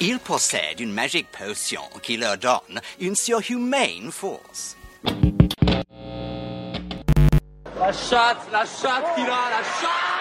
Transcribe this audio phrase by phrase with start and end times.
[0.00, 4.76] Ils possèdent une magique potion qui leur donne une surhumaine force.
[7.76, 10.18] La chatte, la chatte, Kira, la chatte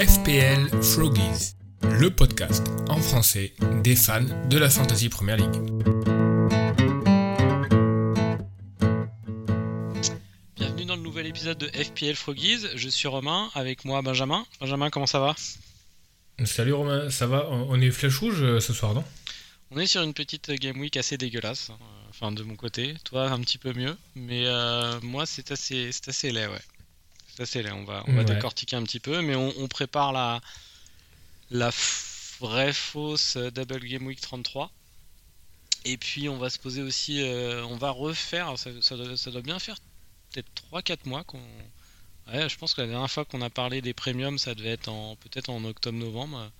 [0.00, 1.54] FPL Froggies,
[1.98, 4.20] le podcast en français des fans
[4.50, 5.95] de la Fantasy Premier League.
[11.48, 12.66] Épisode de FPL Froggies.
[12.74, 14.44] Je suis Romain, avec moi Benjamin.
[14.60, 15.34] Benjamin, comment ça va?
[16.44, 17.46] Salut Romain, ça va?
[17.48, 19.04] On est flèche rouge euh, ce soir, non?
[19.70, 21.70] On est sur une petite game week assez dégueulasse.
[21.70, 21.78] hein.
[22.10, 22.94] Enfin, de mon côté.
[23.04, 23.96] Toi, un petit peu mieux.
[24.16, 26.60] Mais euh, moi, c'est assez, c'est assez laid, ouais.
[27.28, 27.72] C'est assez laid.
[27.72, 28.24] On va, on va Ouais.
[28.24, 29.22] décortiquer un petit peu.
[29.22, 30.40] Mais on, on prépare la,
[31.50, 31.70] la
[32.40, 34.70] vraie fausse Double Game Week 33.
[35.84, 37.22] Et puis, on va se poser aussi.
[37.22, 38.58] euh, on va refaire.
[38.58, 39.76] Ça, ça doit, ça doit bien faire
[40.42, 41.40] peut-être 3-4 mois qu'on.
[42.32, 44.90] Je pense que la dernière fois qu'on a parlé des premiums, ça devait être
[45.20, 46.50] peut-être en octobre-novembre.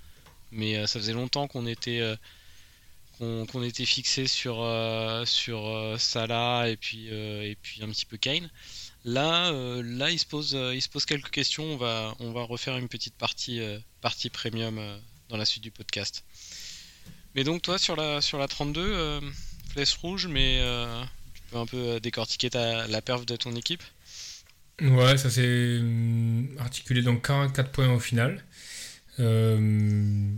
[0.53, 5.25] Mais euh, ça faisait longtemps qu'on était euh, était fixé sur euh,
[5.99, 8.49] Salah et puis et puis un petit peu Kane.
[9.05, 9.51] Là
[9.83, 11.65] là il se pose il se pose quelques questions.
[11.65, 13.61] On va on va refaire une petite partie
[14.01, 14.81] partie premium
[15.29, 16.25] dans la suite du podcast.
[17.35, 19.21] Mais donc toi sur la sur la 32 euh,
[19.71, 20.59] flèche rouge, mais
[21.47, 23.83] peux un peu euh, décortiquer ta, la perf de ton équipe.
[24.81, 28.45] Ouais, ça s'est hum, articulé donc 44 points au final.
[29.19, 30.31] Euh,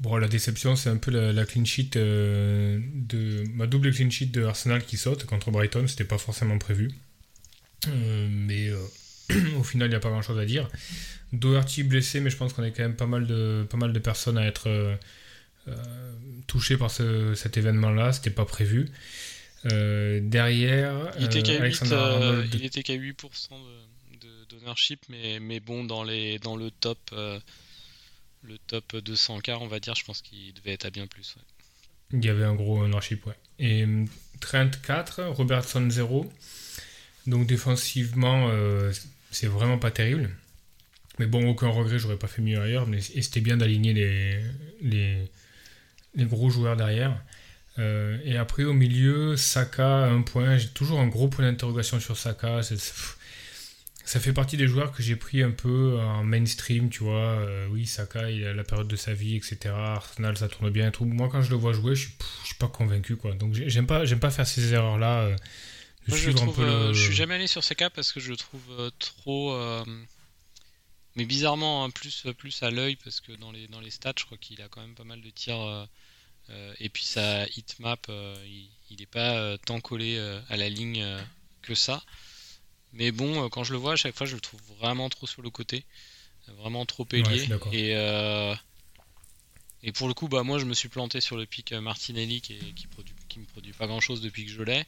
[0.00, 4.26] bon, la déception, c'est un peu la, clean sheet euh, de ma double clean sheet
[4.26, 5.86] de Arsenal qui saute contre Brighton.
[5.86, 6.90] C'était pas forcément prévu,
[7.86, 8.70] mais
[9.58, 10.68] au final, il n'y a pas grand chose à dire.
[11.32, 13.98] Doherty blessé, mais je pense qu'on est quand même pas mal de pas mal de
[13.98, 14.98] personnes à être
[16.46, 18.12] touchées par ce- cet événement-là.
[18.12, 18.90] C'était pas prévu.
[19.66, 24.18] Euh, derrière, Il était euh, qu'à 8, Alexander euh, Arnold- il était qu'à 8% de,
[24.20, 27.40] de- d'ownership, mais, mais bon, dans, les, dans le top euh,
[28.42, 31.34] le top 200K, on va dire, je pense qu'il devait être à bien plus.
[31.36, 31.42] ouais.
[32.18, 33.34] Il y avait un gros ownership, ouais.
[33.58, 34.06] Et hum,
[34.40, 36.32] Trent 4, Robertson 0.
[37.26, 38.92] Donc défensivement, euh,
[39.32, 40.30] c'est vraiment pas terrible.
[41.18, 42.86] Mais bon, aucun regret, j'aurais pas fait mieux ailleurs.
[42.86, 44.40] Mais et c'était bien d'aligner les,
[44.80, 45.28] les,
[46.14, 47.20] les gros joueurs derrière.
[47.78, 50.56] Euh, et après, au milieu, Saka, un point.
[50.58, 52.62] J'ai toujours un gros point d'interrogation sur Saka.
[52.62, 52.92] C'est-
[54.04, 57.20] ça fait partie des joueurs que j'ai pris un peu en mainstream, tu vois.
[57.40, 59.58] Euh, oui, Saka, il a la période de sa vie, etc.
[59.74, 61.04] Arsenal, ça tourne bien et tout.
[61.04, 63.32] Moi, quand je le vois jouer, je suis, pff, je suis pas convaincu, quoi.
[63.34, 65.20] Donc, j'ai- j'aime pas, j'aime pas faire ces erreurs-là.
[65.20, 65.36] euh,
[66.08, 68.90] Moi, je, trouve, le- je suis jamais allé sur cas parce que je le trouve
[68.98, 69.54] trop.
[71.16, 74.24] mais bizarrement, hein, plus, plus à l'œil parce que dans les, dans les stats, je
[74.24, 75.60] crois qu'il a quand même pas mal de tirs.
[75.60, 75.84] euh,
[76.78, 80.68] et puis sa hitmap, euh, il, il est pas euh, tant collé euh, à la
[80.68, 81.20] ligne euh,
[81.62, 82.02] que ça.
[82.92, 85.26] Mais bon, euh, quand je le vois, à chaque fois, je le trouve vraiment trop
[85.26, 85.84] sur le côté.
[86.48, 87.46] euh, Vraiment trop ailier.
[87.72, 88.54] et, euh,
[89.82, 92.40] et pour le coup, bah, moi, je me suis planté sur le pic euh, Martinelli
[92.40, 94.84] qui, est- qui, produit, qui me produit pas grand chose depuis que je l'ai.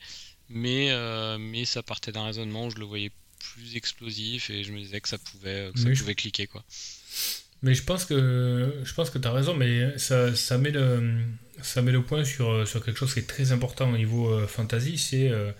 [0.49, 4.73] Mais, euh, mais ça partait d'un raisonnement où je le voyais plus explosif et je
[4.73, 6.47] me disais que ça pouvait, que ça je- pouvait cliquer.
[6.49, 6.65] Quoi.
[7.63, 11.25] Mais je pense que je pense que tu as raison, mais ça, ça, met le,
[11.63, 14.47] ça met le point sur, sur quelque chose qui est très important au niveau euh,
[14.47, 15.53] fantasy, c'est euh,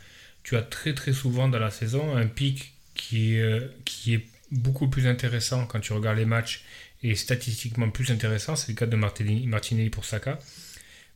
[0.43, 4.27] tu as très très souvent dans la saison un pic qui, est, euh, qui est
[4.51, 6.65] beaucoup plus intéressant quand tu regardes les matchs
[7.03, 10.39] et statistiquement plus intéressant, c'est le cas de Martinelli, pour Saka.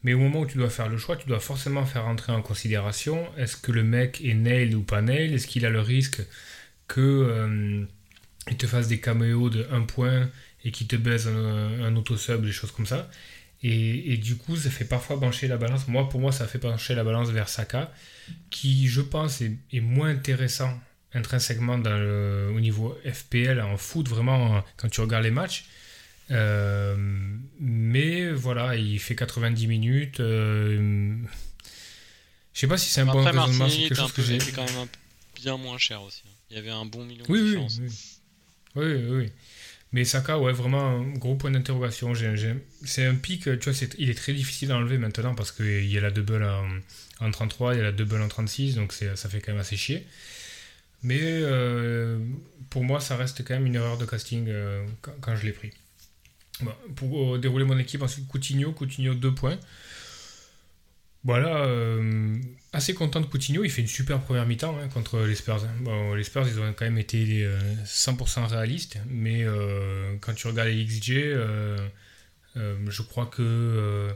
[0.02, 2.42] Mais au moment où tu dois faire le choix, tu dois forcément faire entrer en
[2.42, 5.34] considération est-ce que le mec est nail ou pas nail?
[5.34, 6.22] Est-ce qu'il a le risque
[6.88, 7.84] que euh,
[8.50, 10.30] il te fasse des caméos de 1 point
[10.64, 13.10] et qui te baise un, un auto-sub, des choses comme ça?
[13.64, 15.88] Et, et du coup, ça fait parfois pencher la balance.
[15.88, 17.92] Moi, pour moi, ça fait pencher la balance vers Saka,
[18.50, 20.72] qui, je pense, est, est moins intéressant
[21.14, 25.64] intrinsèquement dans le- au niveau FPL, en foot, vraiment, quand tu regardes les matchs.
[26.30, 26.96] Euh,
[27.60, 30.20] mais voilà, il fait 90 minutes.
[30.20, 31.16] euh,
[32.52, 34.38] je sais pas si c'est un bon Après, raisonnement, Martinelli c'est quelque chose que j'ai.
[34.52, 34.88] quand même un
[35.36, 36.22] bien moins cher aussi.
[36.26, 36.30] hein.
[36.50, 37.78] Il y avait un bon million Oui, de oui, différence.
[37.80, 37.90] oui.
[38.76, 39.32] Oui, oui, oui.
[39.94, 42.14] Mais Saka, ouais, vraiment un gros point d'interrogation.
[42.84, 45.96] C'est un pic, tu vois, il est très difficile à enlever maintenant parce qu'il y
[45.96, 46.66] a la double en,
[47.24, 49.76] en 33, il y a la double en 36, donc ça fait quand même assez
[49.76, 50.04] chier.
[51.04, 52.18] Mais euh,
[52.70, 54.84] pour moi, ça reste quand même une erreur de casting euh,
[55.20, 55.70] quand, je l'ai pris.
[56.96, 59.60] Pour euh, dérouler mon équipe, ensuite Coutinho, Coutinho 2 points.
[61.22, 61.68] Voilà,
[62.74, 65.64] assez content de Coutinho, il fait une super première mi-temps hein, contre les Spurs.
[65.64, 65.70] hein.
[65.80, 70.46] Bon, les Spurs, ils ont quand même été euh, 100% réalistes, mais euh, quand tu
[70.46, 71.78] regardes les XG, euh,
[72.56, 74.12] euh, je crois que euh,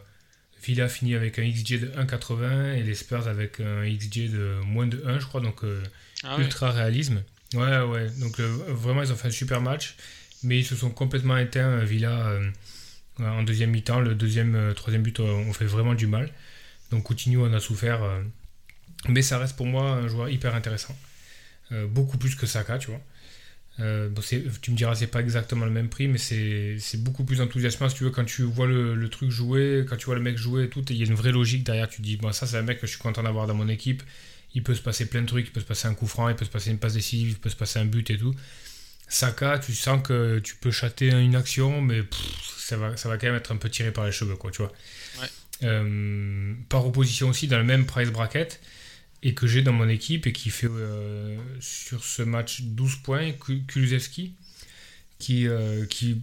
[0.62, 4.86] Villa finit avec un XG de 1,80 et les Spurs avec un XG de moins
[4.86, 5.82] de 1, je crois, donc euh,
[6.24, 6.42] Ah ouais.
[6.44, 7.22] ultra réalisme.
[7.54, 8.08] Ouais, ouais.
[8.20, 9.96] Donc vraiment, ils ont fait un super match,
[10.42, 11.78] mais ils se sont complètement éteints.
[11.84, 12.38] Villa
[13.18, 16.30] en deuxième mi-temps, le deuxième, troisième but ont fait vraiment du mal.
[16.90, 18.00] Donc Coutinho en a souffert,
[19.08, 20.96] mais ça reste pour moi un joueur hyper intéressant,
[21.88, 23.00] beaucoup plus que Saka, tu vois.
[23.80, 24.10] Euh,
[24.60, 27.96] tu me diras, c'est pas exactement le même prix, mais c'est beaucoup plus enthousiasmant si
[27.96, 30.68] tu veux quand tu vois le, truc jouer, quand tu vois le mec jouer et
[30.68, 30.84] tout.
[30.90, 31.88] Il y a une vraie logique derrière.
[31.88, 34.02] Tu dis, bon, ça, c'est un mec que je suis content d'avoir dans mon équipe.
[34.54, 36.34] Il peut se passer plein de trucs, il peut se passer un coup franc, il
[36.34, 38.34] peut se passer une passe décisive, il peut se passer un but et tout.
[39.06, 42.02] Saka, tu sens que tu peux chater une action, mais
[42.56, 44.62] ça, va, ça va quand même être un peu tiré par les cheveux, quoi, tu
[44.62, 44.72] vois.
[45.62, 48.60] Euh, par opposition aussi, dans le même price bracket,
[49.22, 53.32] et que j'ai dans mon équipe et qui fait euh, sur ce match 12 points,
[53.32, 54.34] Kulusevski,
[55.18, 56.22] qui, euh, qui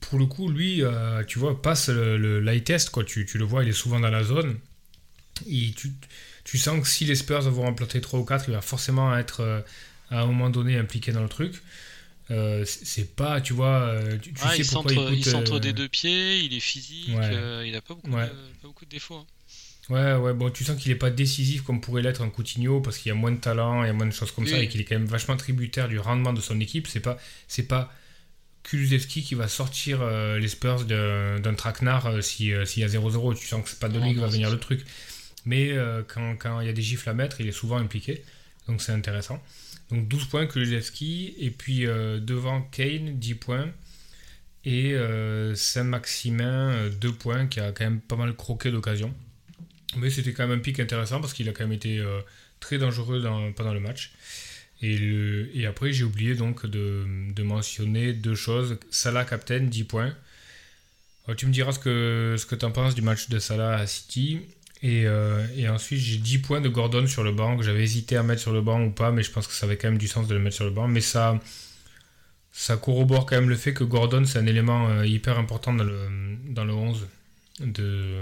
[0.00, 3.04] pour le coup, lui, euh, tu vois, passe le, le light test, quoi.
[3.04, 4.58] Tu, tu, le vois, il est souvent dans la zone.
[5.48, 5.92] Et tu,
[6.44, 9.16] tu sens que si les Spurs vont en planter 3 ou 4, il va forcément
[9.16, 9.64] être
[10.10, 11.54] à un moment donné impliqué dans le truc.
[12.28, 16.60] c'est pas, tu vois, tu, sais il pourquoi il, centre des deux pieds, il est
[16.60, 18.30] physique, il a pas beaucoup, de, pas
[18.62, 19.16] beaucoup de défauts.
[19.16, 19.26] Hein.
[19.90, 22.96] Ouais, ouais, bon, tu sens qu'il n'est pas décisif comme pourrait l'être un Coutinho parce
[22.96, 24.68] qu'il y a moins de talent, il y a moins de choses comme ça et
[24.68, 26.86] qu'il est quand même vachement tributaire du rendement de son équipe.
[26.86, 27.92] C'est pas, c'est pas
[28.64, 33.38] Kulusevski qui va sortir euh, les Spurs d'un traquenard euh, euh, s'il y a 0-0.
[33.38, 34.84] Tu sens que c'est pas de lui qui va venir le truc.
[35.44, 35.76] Mais
[36.08, 38.24] quand, il y a des gifles à mettre, il est souvent impliqué.
[38.66, 39.42] Donc c'est intéressant.
[39.90, 43.70] Donc 12 points Kulusevski et puis devant Kane 10 points.
[44.64, 44.96] Et
[45.54, 49.14] Saint-Maximin 2 points qui a quand même pas mal croqué d'occasion.
[49.96, 52.20] Mais c'était quand même un pic intéressant parce qu'il a quand même été euh,
[52.60, 53.22] très dangereux
[53.56, 54.12] pendant le match.
[54.82, 57.04] Et, après, j'ai oublié donc de,
[57.42, 58.78] mentionner deux choses.
[58.90, 60.14] Salah captain, 10 points.
[61.36, 63.86] tu me diras ce que, ce que tu en penses du match de Salah à
[63.86, 64.40] City.
[64.84, 67.60] Euh, et, ensuite, j'ai 10 points de Gordon sur le banc.
[67.62, 69.76] J'avais hésité à mettre sur le banc ou pas, mais je pense que ça avait
[69.76, 70.88] quand même du sens de le mettre sur le banc.
[70.88, 71.40] Mais ça,
[72.52, 75.84] ça corrobore quand même le fait que Gordon, c'est un élément euh, hyper important dans
[75.84, 76.08] le,
[76.50, 77.06] dans le 11
[77.60, 78.20] de,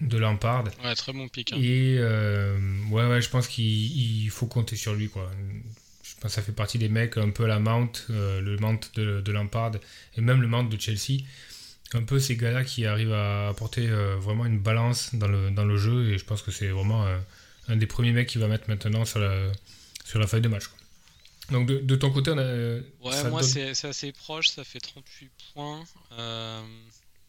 [0.00, 0.64] de Lampard.
[0.84, 1.52] Ouais, très bon pic.
[1.52, 1.56] Hein.
[1.60, 2.56] Et euh,
[2.90, 5.30] ouais, ouais, je pense qu'il faut compter sur lui, quoi.
[6.02, 8.56] Je pense que ça fait partie des mecs un peu à la Mount, euh, le
[8.58, 9.72] Mount de, de, Lampard,
[10.16, 11.22] et même le Mount de Chelsea.
[11.94, 15.64] Un peu ces gars-là qui arrivent à apporter euh, vraiment une balance dans le, dans
[15.64, 17.06] le jeu, et je pense que c'est vraiment
[17.66, 19.50] un des premiers mecs qui va mettre maintenant sur la,
[20.04, 20.64] sur la feuille de match.
[21.50, 22.44] Donc de, de, ton côté, on a.
[22.44, 25.84] Ouais, moi c'est assez proche, ça fait 38 points.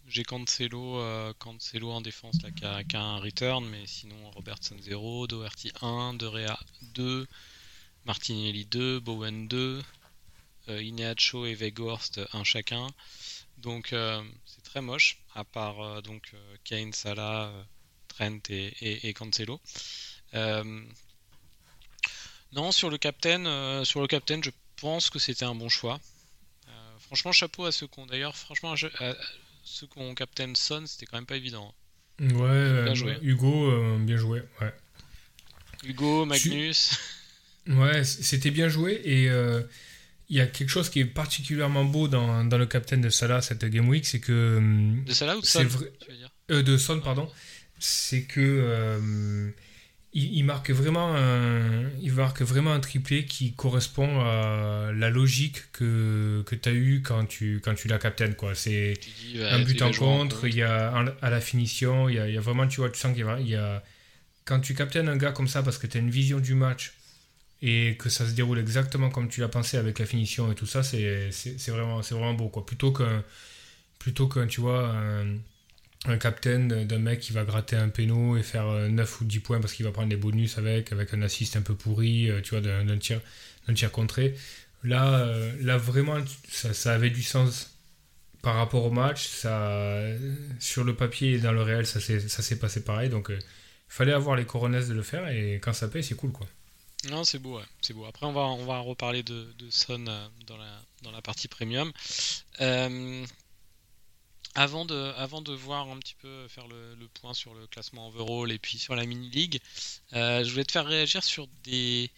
[0.10, 2.50] J'ai Cancelo, euh, Cancelo en défense là,
[2.84, 6.58] qui, a, un return, mais sinon Robertson 0, Doherty 1, De Rea
[6.96, 7.28] 2,
[8.06, 9.84] Martinelli 2, Bowen 2,
[10.70, 12.88] euh, Ineacho et Weghorst 1 chacun.
[13.60, 16.34] Donc euh, c'est très moche, à part euh, donc
[16.64, 17.52] Kane, Salah,
[18.08, 19.62] Trent et, Cancelo.
[22.52, 26.00] non, sur le captain, sur le captain, je pense que c'était un bon choix.
[26.98, 28.88] franchement, chapeau à ceux qui ont d'ailleurs, franchement, je,
[29.69, 31.74] ceux qui ont Captain Son, c'était quand même pas évident.
[32.19, 34.42] Ouais, euh, Hugo, euh, bien joué.
[34.60, 34.74] Ouais.
[35.83, 36.98] Hugo, Magnus.
[37.68, 39.62] Ouais, c'était bien joué et euh,
[40.27, 43.42] il y a quelque chose qui est particulièrement beau dans, dans le Captain de Salah
[43.42, 44.60] cette Game Week, c'est que.
[45.06, 45.68] De Salah ou de Son
[46.50, 47.31] De Son, pardon.
[47.77, 49.54] C'est que
[50.14, 56.44] il, marque vraiment un, il marque vraiment un triplé qui correspond à la logique que,
[56.48, 58.31] que tu as eu quand tu, quand tu l'as captain.
[58.33, 58.56] Quoi.
[58.56, 58.95] C'est
[59.40, 60.90] un but en contre, il y a
[61.22, 63.26] à la finition, il y a, il y a vraiment, tu vois, tu sens qu'il
[63.45, 63.83] y, y a.
[64.45, 66.94] Quand tu captaines un gars comme ça parce que tu as une vision du match
[67.62, 70.66] et que ça se déroule exactement comme tu l'as pensé avec la finition et tout
[70.66, 71.30] ça, c'est
[71.68, 72.50] vraiment, vraiment beau.
[72.50, 72.66] Quoi.
[72.66, 73.24] Plutôt qu'un,
[74.00, 75.36] plutôt qu'un, tu vois, un,
[76.06, 79.40] un captain d'un mec qui va gratter un péno et faire 9 euh, ou 10
[79.40, 82.42] points parce qu'il va prendre des bonus avec, avec un assist un peu pourri, euh,
[82.42, 83.22] tu vois, d'un tir,
[83.76, 84.36] tir contré.
[84.84, 87.72] Là, euh, là vraiment, ça, avait du sens
[88.42, 89.28] par rapport au match.
[89.28, 90.02] Ça,
[90.60, 93.10] sur le papier et dans le réel, ça s'est passé pareil.
[93.10, 93.42] Donc, il
[93.90, 96.48] fallait avoir les coronesses de le faire et quand ça paye, c'est cool, quoi.
[97.10, 98.06] Non, c'est beau, c'est beau.
[98.06, 101.92] Après, on va, on va reparler de, de Son dans la, dans la partie premium.
[102.60, 103.26] Euh,
[104.56, 108.52] avant de, avant de voir un petit peu faire le, point sur le classement overall
[108.52, 109.60] et puis sur la mini league,
[110.14, 112.10] euh, je voulais te faire réagir sur des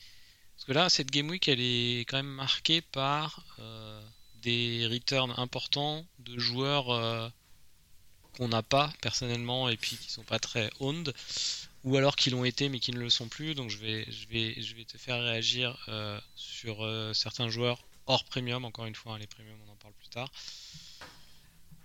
[0.55, 4.01] parce que là cette game week elle est quand même marquée par euh,
[4.41, 7.27] des returns importants de joueurs euh,
[8.37, 11.13] qu'on n'a pas personnellement et puis qui sont pas très owned
[11.83, 13.55] ou alors qui l'ont été mais qui ne le sont plus.
[13.55, 15.89] Donc je vais, je vais, je vais te faire réagir
[16.35, 18.63] sur certains joueurs hors premium.
[18.65, 20.31] Encore une fois, hein, les premiums on en parle plus tard.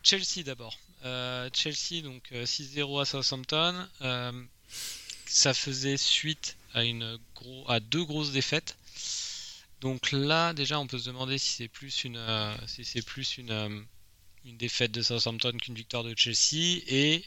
[0.06, 0.78] Chelsea d'abord.
[1.04, 3.88] Euh, Chelsea, donc 6-0 euh, à Southampton.
[4.02, 4.44] Euh,
[5.26, 8.78] ça faisait suite à, une gros, à deux grosses défaites.
[9.80, 12.24] Donc là, déjà, on peut se demander si c'est plus une,
[12.68, 13.84] si c'est plus une,
[14.44, 16.82] une défaite de Southampton qu'une victoire de Chelsea.
[16.86, 17.24] Et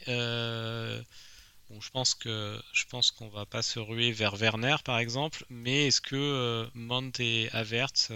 [1.68, 5.44] bon, je pense que je pense qu'on va pas se ruer vers Werner, par exemple.
[5.50, 8.10] Mais est-ce que Mount et Havertz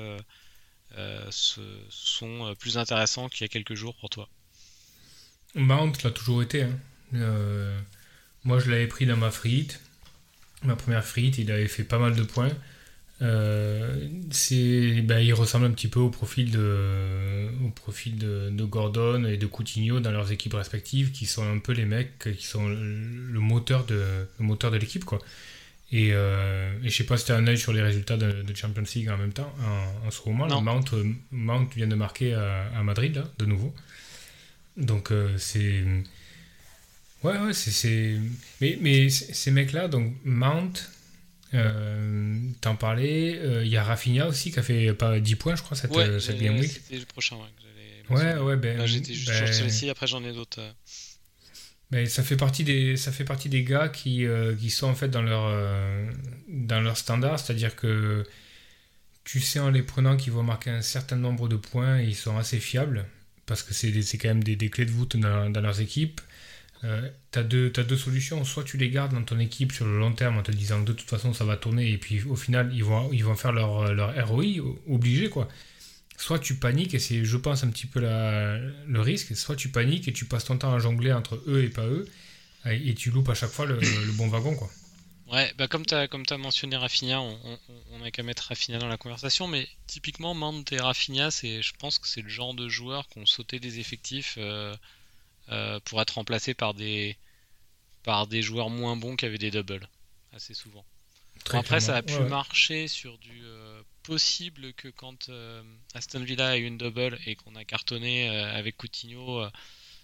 [1.90, 4.26] sont plus intéressants qu'il y a quelques jours pour toi?
[5.54, 6.64] Mount l'a toujours été.
[6.64, 7.22] Hein.
[8.44, 9.80] moi, je l'avais pris dans ma frite
[10.64, 12.50] ma première frite, il avait fait pas mal de points.
[13.22, 19.24] Euh, c'est, ben, il ressemble un petit peu au profil de, au profil de, Gordon
[19.24, 22.68] et de Coutinho dans leurs équipes respectives, qui sont un peu les mecs qui sont
[22.68, 25.20] le, moteur de, le moteur de l'équipe, quoi.
[25.92, 28.54] Et, euh, et je sais pas si tu as un œil sur les résultats de,
[28.54, 29.54] Champions League en même temps,
[30.04, 30.60] en, ce moment.
[30.60, 30.84] Mount,
[31.30, 33.72] Mount vient de marquer à, Madrid, là, de nouveau.
[34.76, 35.84] Donc euh, c'est
[37.22, 38.18] Ouais, ouais, c'est.
[38.60, 40.72] Mais, mais ces mecs-là, donc Mount,
[41.54, 45.56] euh, t'en parlais, il euh, y a Rafinha aussi qui a fait pas 10 points,
[45.56, 46.70] je crois, cette, ouais, cette Game Week.
[46.70, 48.14] C'était le prochain, ouais.
[48.14, 48.84] Ouais, ouais, ben.
[48.84, 50.60] J'étais juste ben, sur celui-ci, après j'en ai d'autres.
[51.90, 54.26] Ben, ça, fait partie des, ça fait partie des gars qui,
[54.60, 55.50] qui sont en fait dans leur,
[56.48, 58.26] dans leur standard, c'est-à-dire que
[59.22, 62.16] tu sais en les prenant qu'ils vont marquer un certain nombre de points et ils
[62.16, 63.06] sont assez fiables
[63.46, 66.20] parce que c'est quand même des, clés de voûte dans, leurs équipes.
[66.84, 68.44] Euh, tu as, deux solutions.
[68.44, 70.88] Soit tu les gardes dans ton équipe sur le long terme en te disant que
[70.88, 73.52] de toute façon ça va tourner et puis au final ils vont, ils vont faire
[73.52, 74.44] leur, leur ROI
[74.88, 75.48] obligé quoi.
[76.16, 79.34] Soit tu paniques et c'est je pense un petit peu la, le risque.
[79.36, 82.06] Soit tu paniques et tu passes ton temps à jongler entre eux et pas eux
[82.66, 83.78] et tu loupes à chaque fois le,
[84.16, 84.70] bon wagon quoi.
[85.34, 87.58] Ouais, bah comme tu as, comme as mentionné Rafinha, on,
[87.90, 91.98] on, a qu'à mettre Rafinha dans la conversation, mais typiquement Mante et Rafinha, je pense
[91.98, 94.76] que c'est le genre de joueurs qui ont sauté des effectifs euh,
[95.48, 97.16] euh, pour être remplacé par des,
[98.04, 99.88] par des joueurs moins bons qui avaient des doubles,
[100.32, 100.84] assez souvent.
[101.50, 105.32] après, ça a pu marcher sur du euh, possible que quand
[105.94, 109.44] Aston Villa a eu une double et qu'on a cartonné avec Coutinho,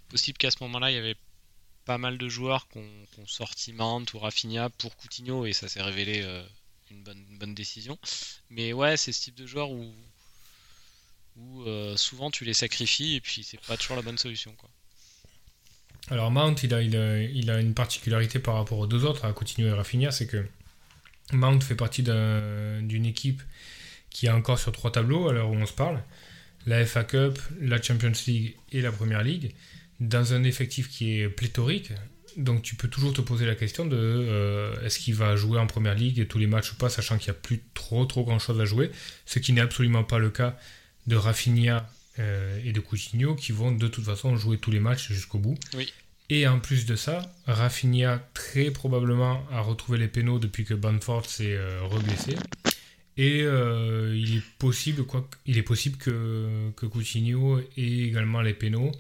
[0.09, 1.17] possible qu'à ce moment-là, il y avait
[1.91, 5.83] pas mal de joueurs qui ont, sorti Mount ou Rafinha pour Coutinho et ça s'est
[5.83, 6.25] révélé
[6.89, 7.99] une, bonne, décision.
[8.49, 9.93] Mais ouais, c'est ce type de joueur où,
[11.37, 11.65] où
[11.97, 14.55] souvent tu les sacrifies et puis c'est pas toujours la bonne solution.
[14.55, 14.71] Quoi.
[16.11, 19.67] Alors Mount, il a, il, a, une particularité par rapport aux deux autres, à Coutinho
[19.67, 20.47] et Rafinha, c'est que
[21.33, 23.43] Mount fait partie d'une équipe
[24.11, 26.01] qui est encore sur trois tableaux à l'heure où on se parle,
[26.67, 29.57] la FA Cup, la Champions League et la Première League,
[30.01, 31.93] dans un effectif qui est pléthorique.
[32.37, 35.67] Donc tu peux toujours te poser la question de euh, est-ce qu'il va jouer en
[35.67, 38.39] Première League tous les matchs ou pas, sachant qu'il n'y a plus trop trop grand
[38.39, 38.91] chose à jouer,
[39.27, 40.57] ce qui n'est absolument pas le cas
[41.07, 41.89] de Rafinha
[42.19, 45.59] euh, et de Coutinho qui vont de toute façon jouer tous les matchs jusqu'au bout.
[46.29, 51.27] Et en plus de ça, Rafinha très probablement a retrouvé les pénaux depuis que Banford
[51.27, 52.37] s'est euh, reblessé.
[53.17, 58.55] Et euh, il est possible, quoi, il est possible que, que Coutinho ait également les
[58.55, 58.93] pénaux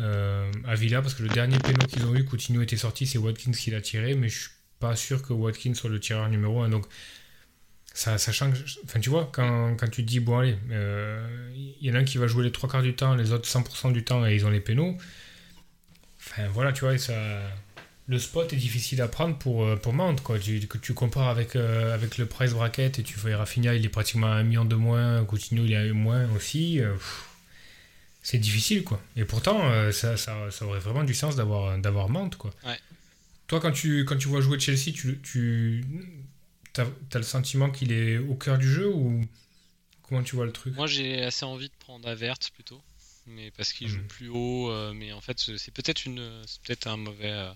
[0.00, 3.52] à Villa, parce que le dernier pénaux qu'ils ont eu, Coutinho était sorti, c'est Watkins
[3.52, 6.68] qui l'a tiré, mais je suis pas sûr que Watkins soit le tireur numéro 1.
[6.70, 6.86] Donc
[7.92, 8.78] ça, change.
[8.84, 11.28] Enfin, tu vois, quand, quand tu te dis, bon, allez, il euh,
[11.80, 13.92] y en a un qui va jouer les trois quarts du temps, les autres 100%
[13.92, 14.96] du temps et ils ont les pénaux.
[16.20, 17.14] Enfin, voilà, tu vois, ça,
[18.06, 20.38] le spot est difficile à prendre pour, euh, pour Mount, quoi.
[20.38, 23.84] Tu, que tu compares avec, euh, avec le price bracket et tu vois Rafinha, il
[23.84, 26.80] est pratiquement un million de moins, Coutinho, il est moins aussi.
[28.22, 29.02] C'est difficile, quoi.
[29.16, 29.60] Et pourtant,
[29.92, 32.50] ça, ça, ça, aurait vraiment du sens d'avoir, d'avoir Mount, quoi.
[32.64, 32.78] Ouais.
[33.46, 35.84] Toi, quand tu, quand tu vois jouer Chelsea, tu, tu
[36.80, 39.24] as le sentiment qu'il est au cœur du jeu ou
[40.02, 40.74] comment tu vois le truc?
[40.74, 42.82] Moi j'ai assez envie de prendre Avert plutôt,
[43.26, 44.08] mais parce qu'il joue hmm.
[44.08, 44.70] plus haut.
[44.70, 47.52] Euh, mais en fait c'est peut-être une, peut-être un mauvais, euh,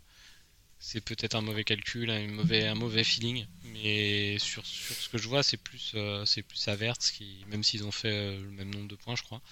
[0.78, 3.47] c'est peut-être un mauvais calcul, un mauvais, un mauvais feeling.
[3.64, 7.62] Mais sur, sur ce que je vois c'est plus, euh, c'est plus Avert qui, même
[7.62, 9.42] s'ils ont fait le même nombre de points je crois,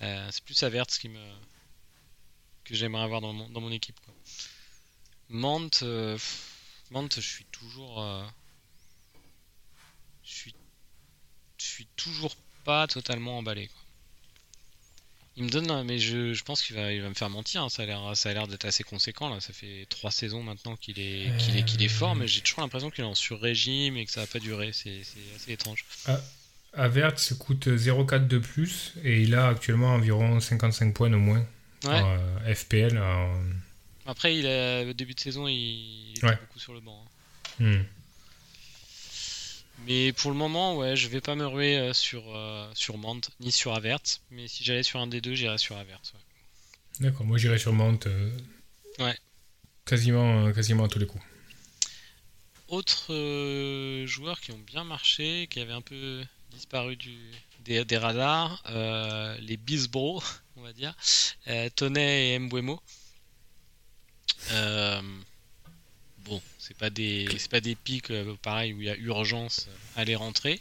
[0.00, 1.32] c'est plus Avert qui me,
[2.64, 3.98] que j'aimerais avoir dans mon, dans mon équipe.
[4.04, 4.14] Quoi.
[5.28, 5.82] Mante,
[6.90, 8.24] Mante, je suis toujours
[10.24, 10.54] je suis,
[11.58, 12.34] je suis toujours
[12.64, 13.70] pas totalement emballé.
[15.36, 17.62] Il me donne, mais je, pense qu'il va, il va me faire mentir.
[17.62, 17.68] Hein.
[17.68, 19.40] Ça a l'air, ça a l'air d'être assez conséquent là.
[19.40, 22.60] Ça fait trois saisons maintenant qu'il est, qu'il est, qu'il est fort, mais j'ai toujours
[22.60, 24.72] l'impression qu'il est en sur-régime et que ça va pas durer.
[24.72, 25.02] C'est,
[25.34, 25.84] assez étrange.
[26.06, 26.20] Ah,
[26.76, 31.44] Avert se coûte 0,4 de plus et il a actuellement environ 55 points au moins
[31.86, 33.00] en euh, FPL.
[34.06, 37.04] Après, il a, au début de saison, il, était beaucoup sur le banc.
[37.60, 37.64] Hein.
[37.64, 37.82] Hmm.
[39.86, 43.20] Mais pour le moment, ouais, je vais pas me ruer euh, sur, euh, sur Mant
[43.40, 44.00] ni sur Avert.
[44.30, 46.00] Mais si j'allais sur un des deux, j'irais sur Avert.
[47.00, 47.98] D'accord, moi j'irais sur Mant.
[48.06, 48.30] Euh,
[48.98, 49.16] ouais.
[49.84, 51.22] Quasiment, quasiment à tous les coups.
[52.68, 53.12] Autres
[54.06, 56.22] joueurs qui ont bien marché, qui avaient un peu
[56.54, 56.96] disparu
[57.64, 60.22] des, radars, euh, les Bisbro,
[60.56, 60.94] on va dire,
[61.48, 62.80] euh, Tonnet et Mbwemo.
[64.52, 65.00] Euh,
[66.24, 70.14] bon, c'est pas des pas des pics pareil où il y a urgence à les
[70.14, 70.60] rentrer,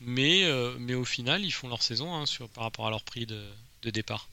[0.00, 0.44] mais
[0.78, 3.44] mais au final ils font leur saison hein, sur par rapport à leur prix de,
[3.90, 4.28] départ.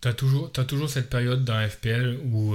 [0.00, 2.54] T'as toujours, t'as toujours cette période dans FPL où,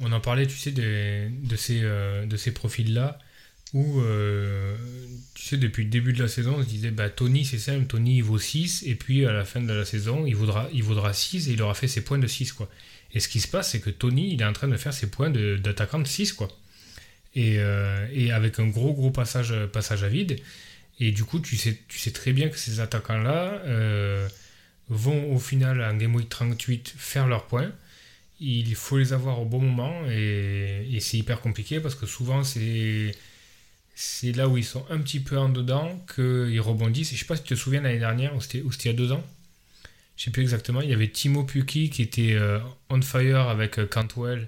[0.00, 3.18] on en parlait, tu sais, de ces, de ces profils-là,
[3.74, 4.76] où, euh,
[5.34, 7.86] tu sais, depuis le début de la saison, on se disait, bah, Tony, c'est simple,
[7.86, 10.82] Tony, il vaut 6, et puis à la fin de la saison, il vaudra, il
[10.82, 12.68] vaudra 6, et il aura fait ses points de 6, quoi.
[13.14, 15.10] Et ce qui se passe, c'est que Tony, il est en train de faire ses
[15.10, 16.48] points de- d'attaquant de 6, quoi.
[17.34, 20.38] Et, euh, et avec un gros, gros passage, passage à vide.
[21.00, 24.28] Et du coup, tu sais, tu sais très bien que ces attaquants-là euh,
[24.88, 27.70] vont au final en Game Week 38 faire leurs points.
[28.40, 32.44] Il faut les avoir au bon moment et, et c'est hyper compliqué parce que souvent
[32.44, 33.12] c'est
[34.00, 37.12] c'est là où ils sont un petit peu en dedans qu'ils rebondissent.
[37.12, 38.92] Et je sais pas si tu te souviens l'année dernière ou c'était il y a
[38.92, 39.24] deux ans.
[40.16, 40.80] Je sais plus exactement.
[40.82, 44.46] Il y avait Timo Pukki qui était euh, on fire avec euh, Cantwell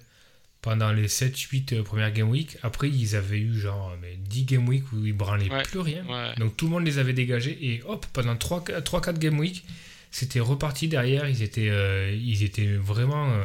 [0.63, 2.59] pendant les 7-8 euh, premières Game Week.
[2.63, 5.63] Après, ils avaient eu genre mais 10 Game Week où ils branlaient Ouais.
[5.65, 6.05] plus rien.
[6.09, 6.33] Ouais.
[6.39, 9.65] Donc tout le monde les avait dégagés et hop, pendant 3-4 Game Week,
[10.13, 11.29] c'était reparti derrière.
[11.29, 13.45] Ils étaient, euh, ils étaient vraiment, euh,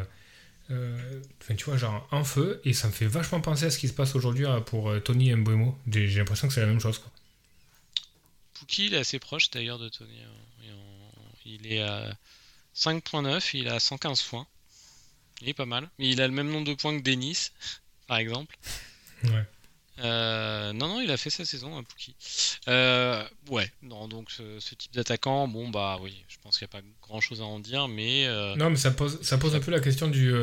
[0.69, 2.61] enfin, tu vois, genre en feu.
[2.65, 4.99] Et ça me fait vachement penser à ce qui se passe aujourd'hui euh, pour euh,
[4.99, 5.77] Tony Mbeumo.
[5.91, 6.99] J'ai l'impression que c'est la même chose.
[6.99, 7.11] Quoi.
[8.55, 10.19] Pookie, il est assez proche d'ailleurs de Tony.
[10.23, 10.71] hein.
[11.47, 12.11] Il est à
[12.75, 14.47] 5.9, il a 115 points.
[15.41, 15.87] Il est pas mal.
[15.99, 17.51] Mais il a le même nombre de points que Denis,
[18.07, 18.57] par exemple.
[19.25, 19.45] Ouais.
[19.99, 22.15] Euh, non, non, il a fait sa saison, hein, Pookie.
[22.67, 26.77] Euh, ouais, non, donc ce, ce type d'attaquant, bon, bah oui, je pense qu'il n'y
[26.77, 28.25] a pas grand chose à en dire, mais.
[28.27, 30.33] euh, Non, mais ça pose, ça pose un peu la question du.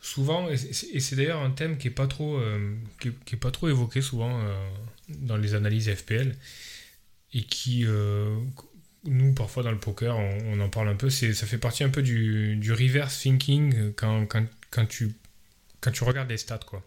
[0.00, 2.40] souvent, et c'est d'ailleurs un thème qui est pas trop,
[3.00, 4.40] qui, est, qui est pas trop évoqué souvent
[5.08, 6.36] dans les analyses FPL
[7.32, 7.84] et qui,
[9.04, 11.10] nous, parfois dans le poker, on, on en parle un peu.
[11.10, 15.14] Ça fait partie un peu du, du reverse thinking quand, quand, quand tu,
[15.80, 16.82] quand tu regardes les stats, quoi.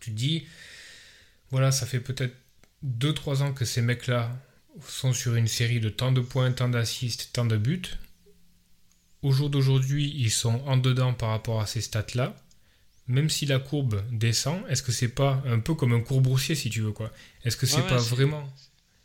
[0.00, 0.46] Tu te dis,
[1.50, 2.34] voilà, ça fait peut-être
[2.82, 4.30] 2-3 ans que ces mecs-là
[4.86, 7.82] sont sur une série de tant de points, tant d'assists, tant de buts.
[9.22, 12.36] Au jour d'aujourd'hui, ils sont en dedans par rapport à ces stats-là.
[13.08, 16.54] Même si la courbe descend, est-ce que c'est pas un peu comme un cours boursier
[16.54, 17.10] si tu veux quoi?
[17.44, 18.48] Est-ce que c'est ouais, pas vraiment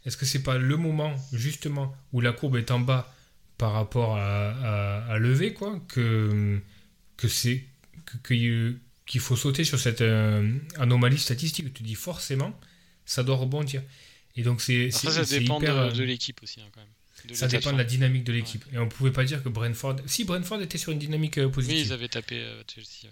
[0.06, 3.12] Est-ce que c'est pas le moment justement où la courbe est en bas
[3.58, 5.79] par rapport à, à- à lever quoi?
[5.88, 6.60] Que
[7.15, 7.63] que c'est
[8.06, 8.75] que- que-
[9.06, 12.60] qu'il faut sauter sur cette euh, anomalie statistique Tu dis forcément
[13.06, 13.82] ça doit rebondir.
[14.36, 16.89] Et donc c'est ça c'est dépend hyper, de, euh, de l'équipe aussi, hein, quand même.
[17.30, 18.66] De ça dépend de la dynamique de l'équipe.
[18.74, 19.98] Et on pouvait pas dire que Brentford.
[20.08, 23.06] Si Brentford était sur une dynamique euh, Oui, positive ils avaient tapé euh, Chelsea.
[23.06, 23.10] ouais.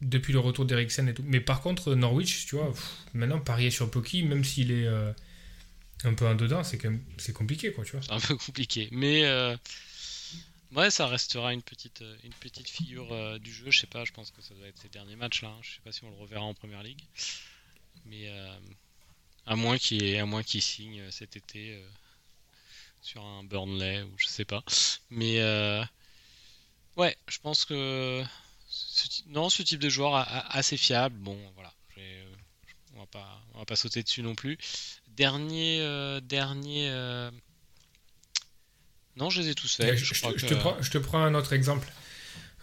[0.00, 1.24] depuis le retour d'Eriksen et tout.
[1.26, 5.12] Mais par contre, Norwich, tu vois, pff, maintenant parier sur Poki, même s'il est euh,
[6.04, 8.00] un peu en dedans, c'est quand même c'est compliqué, quoi, tu vois.
[8.02, 8.88] C'est un peu compliqué.
[8.92, 9.24] Mais
[10.74, 13.70] ouais, ça restera une petite, euh, une petite figure euh, du jeu.
[13.70, 15.48] Je sais pas, je pense que ça doit être ses derniers matchs là.
[15.48, 15.60] hein.
[15.62, 17.02] Je sais pas si on le reverra en première ligue.
[18.06, 18.58] Mais euh,
[19.46, 21.80] à moins qu'il signe cet été
[23.00, 24.64] sur un Burnley ou je sais pas.
[25.10, 25.40] Mais
[26.96, 28.24] ouais, je pense que
[28.68, 31.16] ce, non, ce type de joueur a- assez fiable.
[31.18, 31.72] Bon, voilà.
[32.94, 34.58] on va pas, on va pas sauter dessus non plus.
[35.08, 36.90] Dernier, dernier.
[39.16, 39.96] Non, je les ai tous faits.
[39.96, 41.86] je, je je crois te, que- prends, je te prends un autre exemple.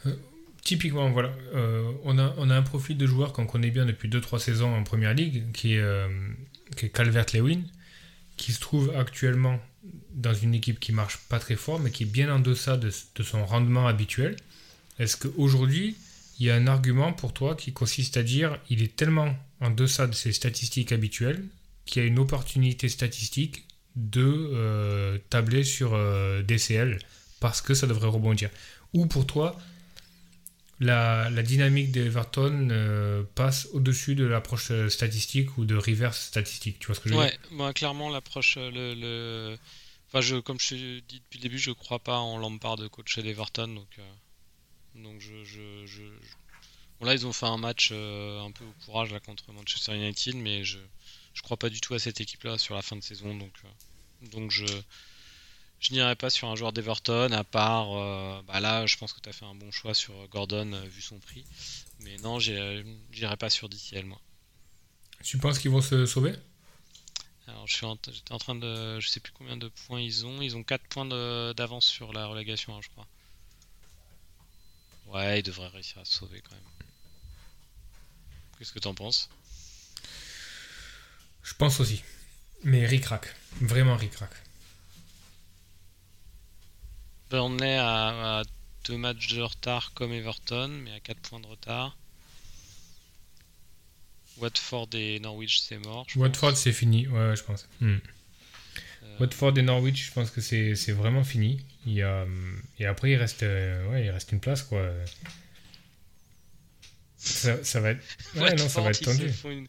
[0.06, 0.16] Euh,
[0.64, 4.10] typiquement, voilà, euh, on, a, on a un profil de joueur qu'on connaît bien depuis
[4.10, 6.08] 2-3 saisons en première ligue, qui est, euh,
[6.76, 7.62] qui est Calvert-Lewin,
[8.38, 9.60] qui se trouve actuellement
[10.14, 12.92] dans une équipe qui marche pas très fort, mais qui est bien en deçà de,
[13.16, 14.36] de son rendement habituel.
[14.98, 15.96] Est-ce qu'aujourd'hui,
[16.40, 19.70] il y a un argument pour toi qui consiste à dire il est tellement en
[19.72, 21.44] deçà de ses statistiques habituelles
[21.86, 23.66] qu'il y a une opportunité statistique
[24.00, 27.00] de euh, tabler sur euh, DCL
[27.40, 28.50] parce que ça devrait rebondir
[28.94, 29.58] Ou pour toi,
[30.80, 36.80] la, la dynamique d'Everton euh, passe au-dessus de l'approche euh, statistique ou de reverse statistique
[36.80, 37.32] Tu vois ce que je veux dire?
[37.32, 39.58] Ouais, moi clairement l'approche, le.
[40.08, 42.88] Enfin, je, comme je te dis depuis le début, je crois pas en Lampard de
[42.88, 44.00] coach d'Everton, donc
[44.96, 45.44] donc je,
[45.86, 46.02] je,
[47.00, 50.36] Bon là ils ont fait un match un peu au courage là contre Manchester United,
[50.36, 50.80] mais je
[51.34, 53.54] je crois pas du tout à cette équipe-là sur la fin de saison, donc
[54.32, 54.66] donc je
[55.80, 59.22] je n'irai pas sur un joueur d'Everton à part euh, bah là je pense que
[59.22, 61.46] tu as fait un bon choix sur Gordon euh, vu son prix,
[62.02, 64.20] mais non j'irai pas sur DCL moi.
[65.24, 66.34] Tu penses qu'ils vont se sauver?
[67.48, 69.00] Alors, je suis en, j'étais en train de.
[69.00, 70.42] Je sais plus combien de points ils ont.
[70.42, 71.06] Ils ont 4 points
[71.54, 73.08] d'avance sur la relégation, hein, je crois.
[75.08, 76.64] Ouais, ils devraient réussir à se sauver quand même.
[78.58, 79.30] Qu'est-ce que t'en penses?
[81.42, 82.04] Je pense aussi.
[82.64, 83.34] Mais ric-rac.
[83.62, 84.32] Vraiment ric-rac.
[87.30, 88.44] Burnley a, a
[88.86, 91.96] deux matchs de retard comme Everton, mais à 4 points de retard.
[94.38, 96.08] Watford et Norwich, c'est mort.
[96.16, 97.68] Watford, c'est fini, ouais, je pense.
[97.82, 97.98] Hmm.
[99.04, 101.62] Euh, Watford et Norwich, je pense que c'est vraiment fini.
[101.86, 102.26] Il y a,
[102.80, 104.90] et après, il reste, euh, ouais, il reste une place, quoi.
[107.18, 108.04] Ça, ça va être,
[108.36, 109.26] ouais, non, ça va être tendu.
[109.26, 109.68] Ils se font une,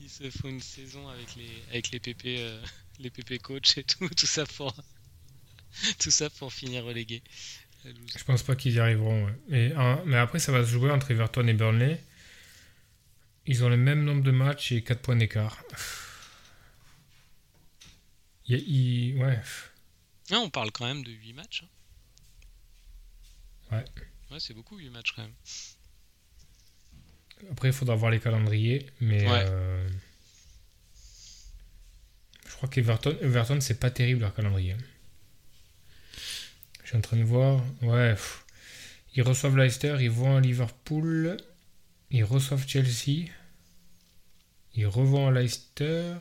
[0.00, 2.62] ils se font une saison avec les, avec les PP, euh,
[2.98, 4.74] les PP coach et tout, tout ça pour,
[5.98, 7.22] tout ça pour finir relégué.
[7.84, 9.26] Je pense pas qu'ils y arriveront.
[9.48, 9.72] ouais.
[9.76, 12.02] Hein, mais après, ça va se jouer entre Everton et Burnley.
[13.46, 15.62] Ils ont le même nombre de matchs et 4 points d'écart.
[18.48, 19.40] Il ouais.
[20.30, 21.64] Ah, on parle quand même de 8 matchs.
[23.70, 23.76] hein.
[23.76, 23.84] Ouais.
[24.32, 25.34] Ouais, c'est beaucoup 8 matchs quand même.
[27.50, 28.86] Après, il faudra voir les calendriers.
[29.00, 29.44] Mais Ouais.
[29.48, 29.88] euh,
[32.48, 34.76] je crois qu'Everton, Everton, c'est pas terrible leur calendrier.
[36.82, 37.62] Je suis en train de voir.
[37.82, 38.12] Ouais.
[38.12, 38.44] pff.
[39.14, 41.36] Ils reçoivent Leicester, ils vont à Liverpool,
[42.10, 43.28] ils reçoivent Chelsea,
[44.74, 46.14] ils revont à Leicester.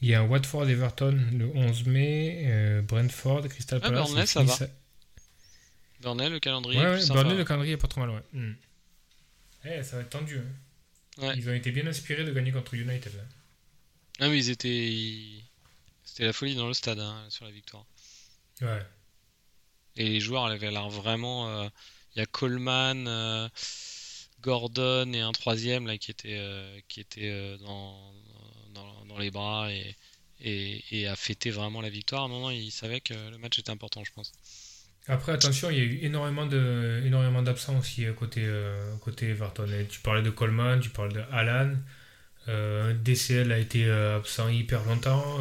[0.00, 4.06] Il y a un Watford Everton le 11 mai, euh, Brentford, Crystal Ah, Palace.
[4.08, 4.66] Burnley, ils ça va.
[6.00, 7.06] Burnley, le calendrier Ouais.
[7.08, 8.22] Burnley, le calendrier est pas trop mal, ouais.
[8.32, 8.52] Hmm.
[9.64, 10.38] Eh, ça va être tendu.
[10.38, 11.24] hein.
[11.26, 11.36] Ouais.
[11.36, 13.12] Ils ont été bien inspirés de gagner contre United.
[14.20, 14.68] Ah, mais ils étaient.
[14.92, 15.44] ils-
[16.04, 17.86] C'était la folie dans le stade hein, sur la victoire.
[18.60, 18.82] Ouais.
[19.96, 21.48] Et les joueurs avaient l'air vraiment.
[21.48, 21.68] euh,
[22.14, 23.48] Il y a Coleman, euh,
[24.40, 28.12] Gordon et un troisième là qui était, euh, qui était dans,
[28.74, 29.96] dans, dans les bras et,
[30.40, 32.28] et, et a fêté vraiment la victoire.
[32.28, 34.32] Non, non, ils savaient que le match était important, je pense.
[35.08, 39.30] Après, attention, il y a eu énormément de énormément d'absents aussi euh, côté, euh, côté
[39.30, 39.66] Everton.
[39.88, 41.70] Tu parlais de Coleman, tu parlais de Alan.
[42.48, 45.38] Euh, DCL a été euh, absent hyper longtemps.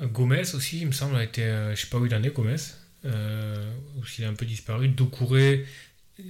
[0.00, 1.42] Gomez aussi, il me semble, a été.
[1.42, 2.56] je sais pas où il en est, Gomez.
[3.04, 4.88] Ou s'il a un peu disparu.
[4.88, 5.66] Doucouré.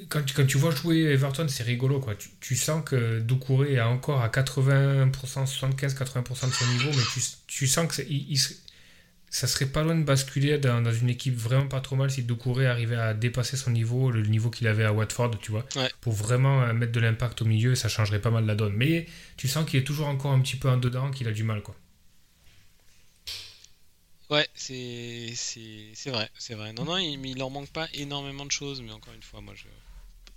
[0.09, 2.01] Quand, tu- quand tu vois jouer Everton, c'est rigolo.
[2.01, 2.15] Quoi.
[2.41, 7.03] Tu, sens que Doucouré est encore à 80%, 75-80% de son niveau, mais
[7.47, 8.39] tu, sens que c'est- il-
[9.33, 12.23] ça serait pas loin de basculer dans, dans une équipe vraiment pas trop mal si
[12.23, 15.90] Doucouré arrivait à dépasser son niveau, le niveau qu'il avait à Watford, tu vois, Ouais.
[16.01, 18.75] pour vraiment euh, mettre de l'impact au milieu, ça changerait pas mal la donne.
[18.75, 21.42] Mais tu sens qu'il est toujours encore un petit peu en dedans, qu'il a du
[21.45, 21.75] mal, quoi.
[24.31, 25.35] Ouais, c'est
[26.07, 26.73] vrai, c'est vrai.
[26.73, 29.55] Non, non, il, il leur manque pas énormément de choses, mais encore une fois, moi,
[29.55, 29.64] je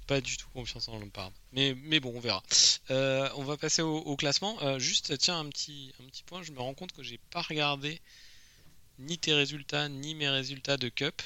[0.08, 1.32] pas du tout confiance en Lampard.
[1.54, 2.44] Mais, mais bon, on verra.
[2.92, 4.56] Euh, on va passer au, au classement.
[4.62, 6.44] Euh, juste, tiens, un petit, un petit point.
[6.44, 8.00] Je me rends compte que j'ai pas regardé
[9.00, 11.22] ni tes résultats, ni mes résultats de Cup.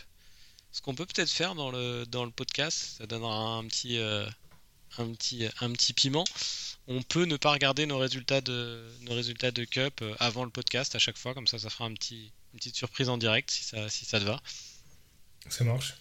[0.71, 4.25] Ce qu'on peut peut-être faire dans le, dans le podcast, ça donnera un petit, euh,
[4.97, 6.23] un petit, un petit piment.
[6.87, 10.49] On peut ne pas regarder nos résultats de, nos résultats de Cup euh, avant le
[10.51, 13.49] podcast à chaque fois, comme ça, ça fera un petit, une petite surprise en direct
[13.51, 14.39] si ça, si ça te va.
[15.49, 15.95] Ça marche.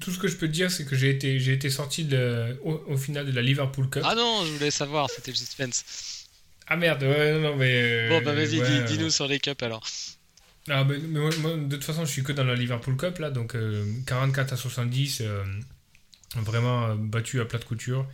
[0.00, 2.58] Tout- ce que je peux te dire, c'est que j'ai été, j'ai été sorti de,
[2.64, 4.02] au, au final de la Liverpool Cup.
[4.04, 5.84] Ah non, je voulais savoir, c'était le suspense.
[6.66, 7.72] Ah merde, ouais, non, mais.
[7.72, 9.86] euh, Bon, bah vas-y, ouais, dis- dis-nous sur les cups alors.
[10.68, 13.84] Ah, mais, de toute façon, je suis que dans la Liverpool Cup, là, donc euh,
[14.06, 15.44] 44 à 70, euh,
[16.36, 18.06] vraiment euh, battu à plat de couture.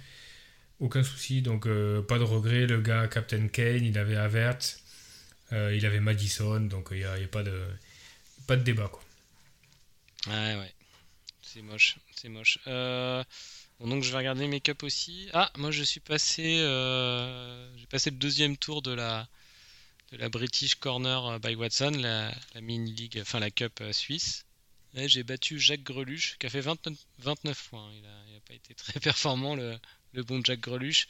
[0.81, 2.67] Aucun souci, donc euh, pas de regret.
[2.67, 4.59] Le gars, Captain Kane, il avait Avert,
[5.53, 7.63] euh, il avait Madison, donc il n'y a, y a pas, de,
[8.47, 9.03] pas de débat, quoi.
[10.27, 10.75] Ouais, ouais.
[11.43, 12.59] C'est moche, c'est moche.
[12.67, 13.25] Euh,
[13.79, 15.29] bon, donc je vais regarder mes cups aussi.
[15.33, 19.29] Ah, moi je suis passé, euh, j'ai passé le deuxième tour de la,
[20.11, 24.44] de la British Corner by Watson, la, mini league, enfin la cup euh, suisse.
[24.94, 27.92] Là, j'ai battu Jacques Greluche, qui a fait 29, 29 points.
[27.94, 29.79] Il a, il a pas été très performant, le,
[30.25, 31.07] bon Jacques Greluche.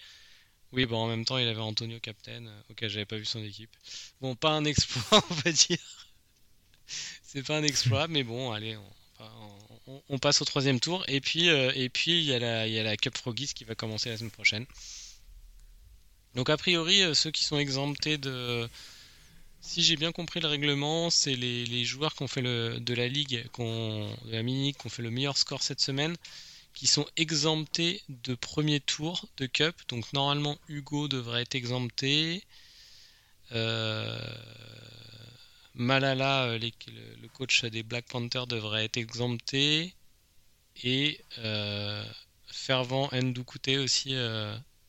[0.73, 2.47] Oui, bon, en même temps, il avait Antonio Captain.
[2.47, 3.75] euh, Ok, j'avais pas vu son équipe.
[4.21, 5.79] Bon, pas un exploit, on va dire.
[7.23, 8.77] C'est pas un exploit, mais bon, allez,
[10.09, 11.05] on, passe au troisième tour.
[11.09, 13.65] Et puis, euh, et puis il y, a la- y a la Cup Froggies qui
[13.65, 14.67] va commencer la semaine prochaine.
[16.35, 18.69] Donc, a priori, euh, ceux qui sont exemptés de.
[19.61, 22.95] Si j'ai bien compris le règlement, c'est les, les joueurs qui ont fait le, de
[22.95, 26.17] la ligue, de la mini qui ont fait le meilleur score cette semaine,
[26.73, 29.77] qui sont exemptés de premier tour de Cup.
[29.89, 32.43] Donc, normalement, Hugo devrait être exempté.
[33.53, 34.19] Euh,
[35.75, 39.95] Malala, euh, le, coach des Black Panthers, devrait être exempté.
[40.85, 41.21] Et
[42.47, 44.15] Fervent Ndukute aussi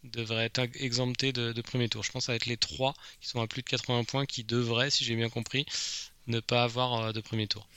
[0.03, 2.03] devrait être exempté de, de premier tour.
[2.03, 4.25] Je pense que ça va être les trois qui sont à plus de 80 points
[4.25, 5.65] qui devraient, si j'ai bien compris,
[6.27, 7.67] ne pas avoir euh, de premier tour.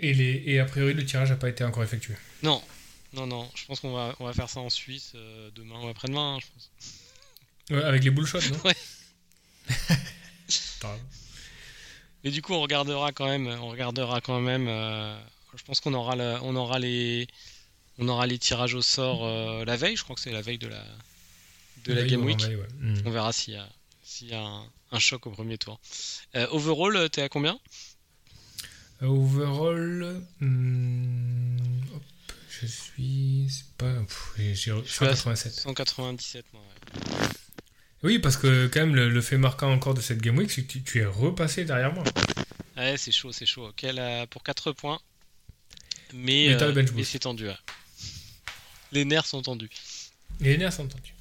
[0.00, 2.14] Et, les, et a priori, le tirage n'a pas été encore effectué.
[2.42, 2.62] Non,
[3.12, 3.48] non, non.
[3.54, 6.38] Je pense qu'on va, on va faire ça en Suisse euh, demain ou après-demain, hein,
[6.40, 6.70] je pense.
[7.70, 8.74] Ouais, avec les bullshots, non Ouais.
[12.24, 13.46] Mais du coup, on regardera quand même.
[13.46, 14.66] On regardera quand même.
[14.68, 15.18] euh,
[15.56, 17.26] je pense qu'on aura, le- on aura les,
[17.98, 19.96] on aura les tirages au sort euh, la veille.
[19.96, 20.84] Je crois que c'est la veille de la,
[21.84, 22.40] de la Game Week.
[22.40, 22.58] ouais.
[22.80, 23.02] Mm.
[23.06, 23.68] On verra s'il y a,
[24.02, 25.80] s'il y a un, un choc au premier tour.
[26.34, 27.58] Euh, overall, euh, t'es à combien?
[29.02, 31.58] Overall, hmm,
[31.94, 32.02] hop,
[32.48, 33.48] je suis.
[33.50, 33.92] C'est pas.
[34.02, 34.70] pff, j'ai- Je suis
[35.04, 35.52] à 187.
[35.52, 36.62] 197, moi.
[36.62, 37.26] ouais.
[38.02, 40.62] Oui, parce que quand même, le, le fait marquant encore de cette Game Week, c'est
[40.62, 42.04] que tu, tu es repassé derrière moi.
[42.76, 43.72] Ouais, c'est chaud, c'est chaud.
[43.76, 45.00] Quel, pour 4 points.
[46.12, 46.56] Mais,
[46.94, 47.48] Mais c'est tendu.
[48.94, 49.70] Les nerfs sont tendus.
[50.40, 51.14] Les nerfs sont tendus.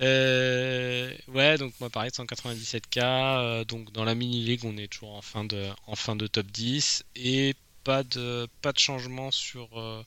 [0.00, 3.00] Euh, ouais, donc moi pareil, 197k.
[3.02, 6.46] euh, donc dans la mini-league, on est toujours en fin de, en fin de top
[6.46, 7.04] 10.
[7.16, 10.02] Et pas de, pas de changement sur, euh,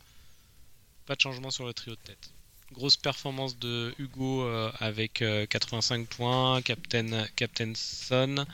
[1.06, 2.30] pas de changement sur le trio de tête.
[2.74, 4.48] Grosse performance de Hugo
[4.80, 6.62] avec euh, 85 points.
[6.62, 8.46] Captain, Captain Son.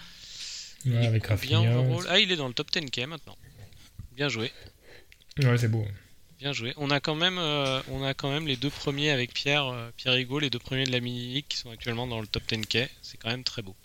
[0.85, 1.61] Ouais, avec Rafinha.
[2.07, 3.37] Ah, il est dans le top 10k maintenant.
[4.15, 4.51] Bien joué.
[5.39, 5.85] Ouais, c'est beau.
[6.39, 6.73] Bien joué.
[6.77, 9.89] On a quand même, euh, on a quand même les deux premiers avec Pierre, euh,
[9.97, 12.43] Pierre Higo, les deux premiers de la mini league qui sont actuellement dans le top
[12.43, 12.87] 10K.
[13.01, 13.75] C'est quand même très beau.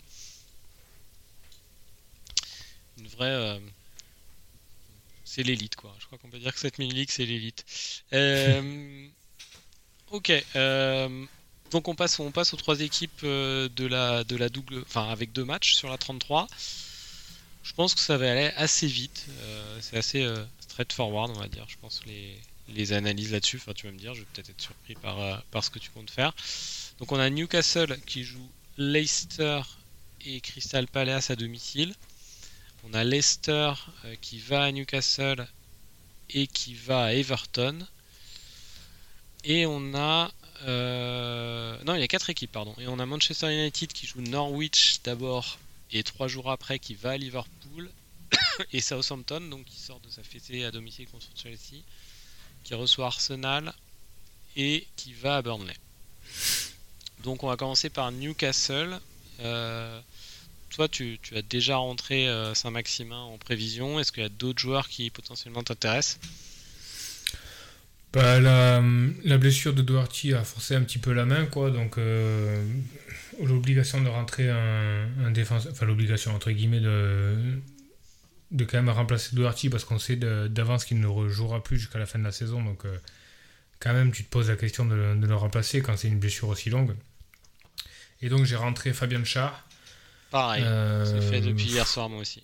[3.21, 3.59] Euh,
[5.23, 5.95] c'est l'élite quoi.
[5.99, 7.65] Je crois qu'on peut dire que cette mini league c'est l'élite.
[10.11, 10.31] Ok.
[11.71, 15.73] donc on passe, on passe aux trois équipes de la, double, enfin avec deux matchs
[15.73, 16.47] sur la 33.
[17.63, 19.25] Je pense que ça va aller assez vite.
[19.81, 20.27] c'est assez
[20.73, 21.65] straightforward, on va dire.
[21.67, 22.01] Je pense
[22.67, 23.57] les, analyses là-dessus.
[23.57, 25.79] Enfin, tu vas me dire, je vais peut-être être surpris par, euh, par ce que
[25.79, 26.33] tu comptes faire.
[26.99, 29.61] Donc, on a Newcastle qui joue Leicester
[30.25, 31.93] et Crystal Palace à domicile.
[32.85, 33.73] On a Leicester
[34.05, 35.47] euh, qui va à Newcastle
[36.31, 37.77] et qui va à Everton.
[39.43, 40.31] Et on a.
[40.63, 42.73] euh, Non, il y a quatre équipes, pardon.
[42.79, 45.59] Et on a Manchester United qui joue Norwich d'abord
[45.91, 47.91] et trois jours après qui va à Liverpool.
[48.71, 51.83] Et Southampton, donc qui sort de sa fessée à domicile contre Chelsea,
[52.63, 53.73] qui reçoit Arsenal
[54.55, 55.75] et qui va à Burnley.
[57.23, 58.99] Donc on va commencer par Newcastle.
[59.39, 59.99] Euh,
[60.69, 63.99] toi, tu, as déjà rentré euh, Saint-Maximin en prévision.
[63.99, 66.19] Est-ce qu'il y a d'autres joueurs qui potentiellement t'intéressent?
[68.11, 68.81] Bah, la,
[69.23, 71.71] la blessure de Doherty a forcé un petit peu la main, quoi.
[71.71, 72.63] Donc, euh,
[73.41, 77.59] l'obligation de rentrer un, un défenseur, enfin, l'obligation, entre guillemets, de,
[78.53, 82.05] de quand même remplacer Doherty parce qu'on sait d'avance qu'il ne rejouera plus jusqu'à la
[82.05, 82.63] fin de la saison.
[82.63, 82.97] Donc, euh,
[83.79, 86.19] quand même, tu te poses la question de, le- de le remplacer quand c'est une
[86.19, 86.95] blessure aussi longue.
[88.21, 89.67] Et donc, j'ai rentré Fabien Char.
[90.31, 92.43] Pareil, Euh, c'est fait depuis hier soir moi aussi.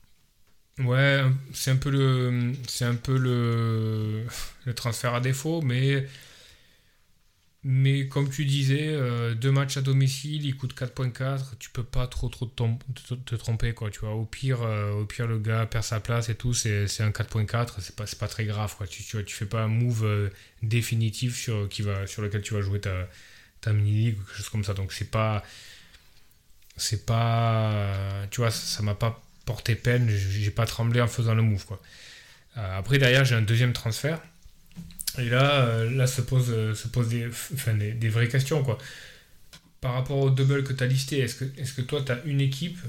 [0.79, 4.25] Ouais, c'est un peu le, c'est un peu le,
[4.65, 6.07] le transfert à défaut, mais,
[7.63, 12.07] mais comme tu disais, euh, deux matchs à domicile, il coûte 4.4, tu peux pas
[12.07, 14.11] trop trop te, tromper quoi, tu vois.
[14.15, 17.73] Au pire, euh, au pire le gars perd sa place et tout, c'est un 4.4,
[17.79, 18.87] c'est pas pas très grave quoi.
[18.87, 20.29] Tu, tu, vois, tu fais pas un move euh,
[20.63, 23.09] définitif sur qui va sur lequel tu vas jouer ta
[23.61, 24.73] ta mini league ou quelque chose comme ça.
[24.73, 25.43] Donc c'est pas
[26.77, 31.41] c'est pas tu vois ça m'a pas porté peine j'ai pas tremblé en faisant le
[31.41, 31.81] move quoi
[32.55, 34.21] après derrière j'ai un deuxième transfert
[35.19, 37.77] et là euh, là se pose euh, se pose des enfin
[38.09, 38.65] vraies questions
[39.81, 42.79] par rapport au double que tu as listé est-ce que toi tu as une équipe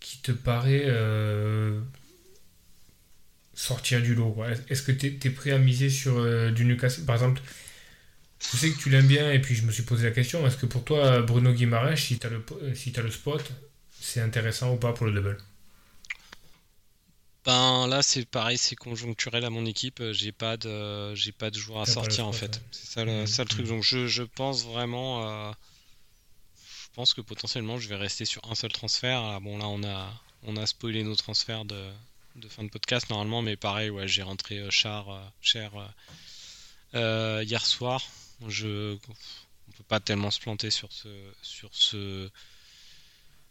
[0.00, 1.80] qui te paraît euh,
[3.54, 4.36] sortir du lot
[4.68, 7.04] est-ce que tu es, prêt à miser sur du Newcastle?
[7.04, 7.40] Par exemple
[8.40, 10.56] je sais que tu l'aimes bien et puis je me suis posé la question est-ce
[10.56, 13.52] que pour toi Bruno Guimaraes si tu as le spot
[14.00, 15.36] c'est intéressant ou pas pour le double?
[17.44, 20.00] Ben là c'est pareil, c'est conjoncturel à mon équipe.
[20.00, 22.60] euh, J'ai pas de, j'ai pas de joueurs à sortir en fait.
[22.70, 23.26] C'est ça le, Mhm.
[23.26, 23.66] ça le truc.
[23.66, 25.52] Donc je, je pense vraiment, euh,
[26.56, 29.20] je pense que potentiellement je vais rester sur un seul transfert.
[29.22, 31.90] Ah, bon là on a, on a spoilé nos transferts de,
[32.36, 35.70] de fin de podcast normalement, mais pareil ouais j'ai rentré euh, Char, euh, Cher
[36.92, 38.02] hier soir.
[38.48, 38.94] Je,
[39.68, 41.08] on peut pas tellement se planter sur ce,
[41.42, 42.28] sur ce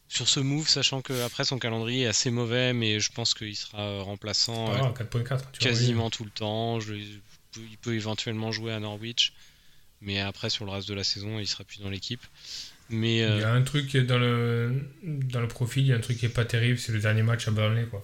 [0.09, 3.55] sur ce move, sachant que après son calendrier est assez mauvais, mais je pense qu'il
[3.55, 5.37] sera euh, remplaçant euh, Ah, 4.4 tu vois,
[5.71, 6.79] quasiment tout le temps.
[6.81, 9.33] Je- il peut- éventuellement jouer à Norwich,
[10.01, 12.21] mais après sur le reste de la saison, il sera plus dans l'équipe.
[12.89, 15.95] Mais Il y euh, a un truc dans le, dans le profil, il y a
[15.95, 17.85] un truc qui est pas terrible, c'est le dernier match à Burnley.
[17.85, 18.03] Quoi.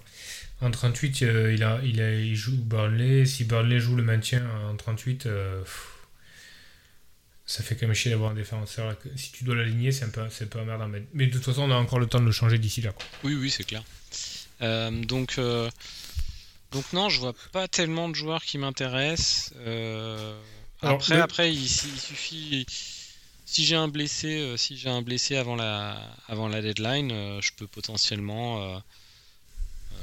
[0.61, 3.25] En 38, euh, il, a, il, a, il joue Burnley.
[3.25, 5.87] Si Burnley joue le maintien en 38, euh, pff,
[7.45, 8.95] ça fait quand même chier d'avoir un défenseur.
[9.15, 10.87] Si tu dois l'aligner, c'est un peu, c'est un peu emmerdant.
[10.87, 12.91] Mais, mais de toute façon, on a encore le temps de le changer d'ici là.
[12.91, 13.05] Quoi.
[13.23, 13.83] oui, oui, c'est clair.
[14.61, 15.69] Euh, donc, euh,
[16.71, 19.53] donc non, je vois pas tellement de joueurs qui m'intéressent.
[19.57, 20.39] Euh,
[20.81, 22.65] Alors, après, après, il, il suffit.
[23.45, 27.09] si j'ai un blessé, si j'ai un blessé avant la, avant la deadline,
[27.41, 28.81] je peux potentiellement,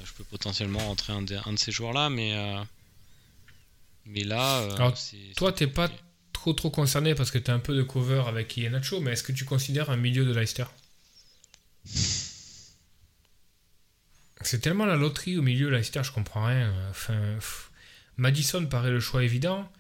[0.05, 2.63] je peux potentiellement rentrer un de, un de ces joueurs-là, mais, euh,
[4.07, 4.95] mais là, Alors,
[5.37, 5.91] Toi, t'es pas.
[6.43, 9.31] Trop trop concerné parce que t'as un peu de cover avec Iheanacho, mais est-ce que
[9.31, 10.65] tu considères un milieu de Leicester?
[14.41, 16.75] C'est tellement la loterie au milieu Leicester, je comprends rien.
[16.91, 17.39] Enfin,
[18.17, 19.71] Madison paraît le choix évident.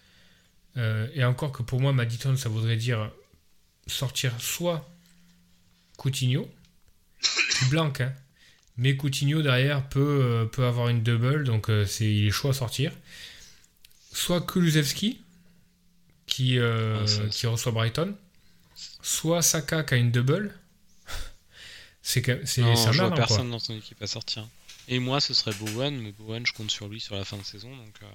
[0.77, 3.11] Euh, et encore que pour moi, Madison, ça voudrait dire
[3.89, 4.89] sortir soit
[5.97, 6.49] Coutinho,
[7.71, 8.15] blanque, hein,
[8.77, 12.51] mais Coutinho derrière peut, euh, peut avoir une double, donc euh, c'est il est chaud
[12.51, 12.93] à sortir.
[14.13, 15.22] Soit Kulusevski,
[16.33, 18.17] qui, euh, Ah, qui reçoit Brighton,
[19.03, 20.55] soit Saka qui a une double.
[22.03, 23.17] C'est c'est Non, je vois quoi.
[23.17, 24.47] personne dans son équipe à sortir.
[24.89, 27.45] Et moi, ce serait Bowen, mais Bowen, je compte sur lui sur la fin de
[27.45, 28.07] saison, donc euh,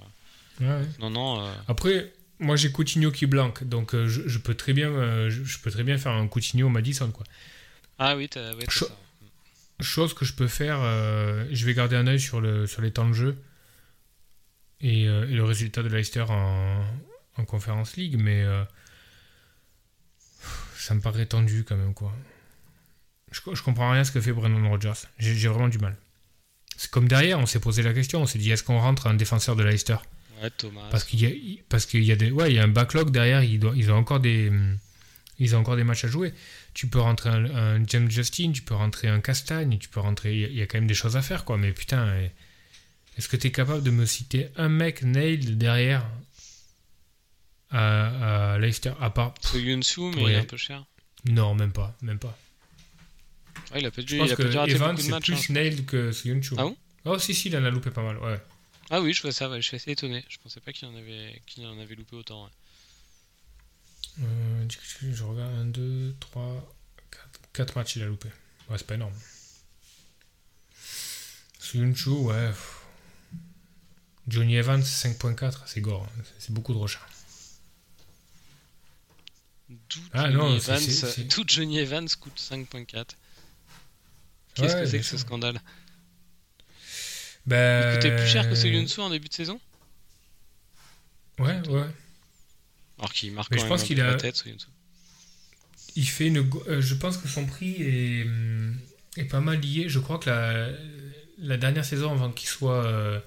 [0.59, 0.87] Ouais, ouais.
[0.99, 1.45] non, non.
[1.45, 4.89] euh, Après, moi j'ai Coutinho qui blanque, donc euh, je, je peux très bien,
[5.29, 7.25] je, je peux très bien faire un Coutinho Madison quoi.
[7.99, 8.97] Ah oui, t'as ouais, Cho- ça.
[9.79, 10.79] Chose que je peux faire,
[11.51, 13.37] je vais garder un œil sur, le, sur les temps de jeu
[14.81, 16.83] et, et le résultat de Leicester en,
[17.37, 18.63] en Conference League, mais euh,
[20.77, 22.13] ça me paraît tendu quand même quoi.
[23.31, 24.93] Je, je comprends rien à ce que fait Brendan Rodgers.
[25.19, 25.95] J'ai vraiment du mal.
[26.77, 29.13] C'est comme derrière, on s'est posé la question, on s'est dit est-ce qu'on rentre un
[29.15, 29.97] défenseur de Leicester?
[30.41, 30.87] Ouais, Thomas.
[30.91, 33.09] Parce qu'il y a, parce qu'il y a des, ouais, il y a un backlog
[33.09, 33.43] derrière.
[33.43, 34.51] Ils, doivent- ils ont encore des,
[35.39, 36.33] ils ont encore des matchs à jouer.
[36.75, 37.45] Tu peux rentrer un,
[37.79, 40.33] un James Justin, tu peux rentrer un Castagne, tu peux rentrer.
[40.35, 41.57] Il y a- il y a quand même des choses à faire, quoi.
[41.57, 42.31] Mais putain, eh,
[43.17, 46.05] est-ce que tu es capable de me citer un mec nailed derrière
[47.71, 50.31] à, à Leicester à part Soyunsu, mais Ouais.
[50.31, 50.85] il est un peu cher.
[51.25, 52.37] Non, même pas, même pas.
[53.73, 54.97] Ouais, il a pas Je dû, pense il a que pas dû rater Evans beaucoup
[54.97, 55.29] de c'est matchs.
[55.29, 56.53] hein, plus nailed que Soyuncu.
[56.57, 56.77] Ah bon?
[57.05, 58.17] Oh si si, il en a loupé pas mal.
[58.19, 58.39] Ouais.
[58.89, 60.23] Ah oui, je vois ça, ouais, je suis assez étonné.
[60.29, 62.45] Je pensais pas qu'il en avait, qu'il en avait loupé autant.
[62.45, 62.51] ouais.
[64.23, 64.67] Euh,
[65.11, 66.75] je regarde 1, 2, 3,
[67.53, 68.29] 4, matchs il a loupé.
[68.69, 69.13] Ouais, c'est pas énorme.
[71.59, 72.51] Suyunchu, ouais.
[74.27, 76.07] Johnny Evans, 5.4, c'est gore.
[76.19, 76.23] hein.
[76.39, 77.05] C'est- beaucoup trop cher.
[79.69, 80.59] D'où Ah Johnny,
[81.47, 83.17] Johnny Evans coûte 5.4.
[84.55, 85.61] Qu'est-ce Ouais, que c'est que ce scandale?
[87.45, 89.59] Ben, Il coûtait plus cher que Soyunsu en début de saison?
[91.39, 91.85] Ouais, ouais.
[92.97, 94.43] Alors qu'il marque Mais quand je pense qu'il a- la tête.
[95.95, 96.49] Il fait une.
[96.67, 98.77] euh, je pense que son prix est, hum,
[99.17, 99.89] est pas mal lié.
[99.89, 100.69] Je crois que la,
[101.39, 103.19] la dernière saison, avant qu'il soit, euh,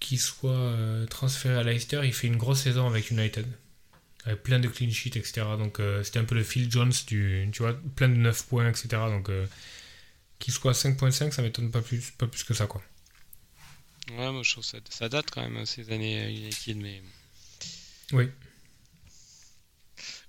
[0.00, 3.46] qu'il soit euh, transféré à Leicester, il fait une grosse saison avec United.
[4.26, 5.42] Avec plein de clean sheets, etc.
[5.58, 7.48] Donc euh, c'était un peu le Phil Jones du.
[7.52, 8.88] Tu vois, plein de 9 points, etc.
[9.08, 9.46] Donc euh,
[10.38, 12.82] qu'il soit à 5.5, ça m'étonne pas plus, pas plus que ça, quoi.
[14.10, 17.02] Ouais, moi je trouve ça, ça date quand même ces années euh, United, mais.
[18.12, 18.30] Oui.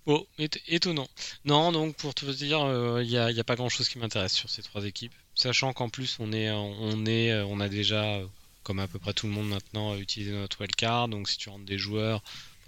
[0.06, 1.08] Bon, éton- étonnant.
[1.46, 2.60] Non, donc pour te dire,
[3.02, 5.14] il n'y a, y a pas grand chose qui m'intéresse sur ces trois équipes.
[5.34, 8.20] Sachant qu'en plus, on est, on est, on a déjà,
[8.64, 11.08] comme à peu près tout le monde maintenant, utilisé notre wildcard.
[11.10, 12.24] Donc si tu rentres des joueurs,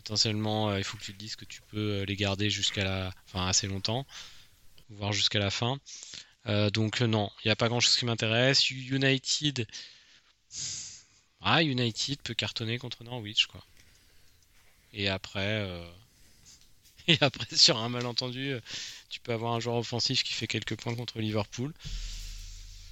[0.08, 2.86] potentiellement, euh, il faut que tu te dises que tu peux euh, les garder jusqu'à
[2.86, 4.08] la, enfin assez longtemps,
[4.90, 5.80] voire jusqu'à la fin.
[6.48, 8.70] Euh, donc non, il n'y a pas grand chose qui m'intéresse.
[8.70, 9.68] United,
[11.42, 13.62] ah United peut cartonner contre Norwich quoi.
[14.94, 15.70] Et après.
[17.08, 18.56] et après, sur un malentendu,
[19.10, 21.74] tu peux avoir un joueur offensif qui fait quelques points contre Liverpool.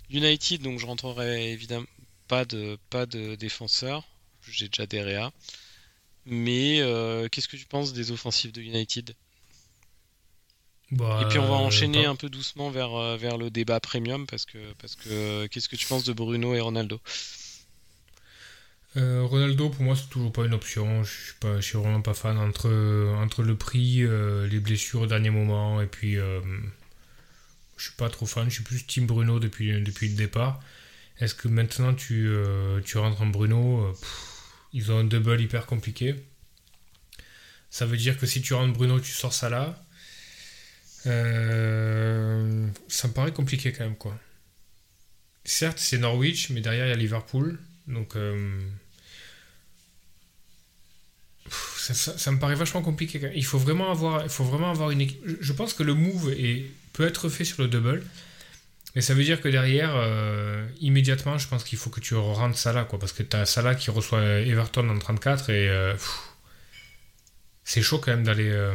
[0.10, 1.88] United, donc je rentrerai évidemment
[2.28, 4.04] pas de, pas de défenseur.
[4.42, 5.32] J'ai déjà des réa.
[6.26, 9.16] Mais euh, qu'est-ce que tu penses des offensifs de United?
[10.92, 13.80] Bah, Et puis on va euh, enchaîner un peu doucement vers, euh, vers le débat
[13.80, 17.00] premium parce que, parce que qu'est-ce que tu penses de Bruno et Ronaldo?
[18.98, 21.04] Euh, Ronaldo, pour moi, c'est toujours pas une option.
[21.04, 22.70] Je suis, pas, je suis vraiment pas fan entre,
[23.18, 26.40] entre le prix, euh, les blessures au dernier moment, et puis euh,
[27.78, 28.50] je suis pas trop fan.
[28.50, 30.62] Je suis plus Team Bruno depuis, depuis le départ.
[31.20, 32.30] Est-ce que maintenant tu,
[32.86, 33.94] tu rentres en Bruno?
[34.00, 34.35] Pff,
[34.76, 36.16] Ils ont un double hyper compliqué.
[37.70, 39.82] Ça veut dire que si tu rentres Bruno, tu sors ça là.
[41.06, 44.20] Euh, ça me paraît compliqué quand même, quoi.
[45.46, 47.58] Certes, c'est Norwich, mais derrière il y a Liverpool.
[47.88, 48.60] Donc, euh,
[51.50, 53.20] ça, me paraît vachement compliqué.
[53.20, 53.38] quand même.
[53.38, 55.22] Il faut vraiment avoir, il faut vraiment avoir une équipe.
[55.40, 56.36] Je- pense que le move
[56.92, 58.04] peut être fait sur le double.
[58.96, 62.58] Mais ça veut dire que derrière, euh, immédiatement, je pense qu'il faut que tu rentres
[62.58, 62.98] Salah, quoi.
[62.98, 65.94] Parce que tu as Salah qui reçoit Everton en 34 et euh,
[67.66, 68.50] c'est chaud quand même d'aller.
[68.50, 68.74] euh,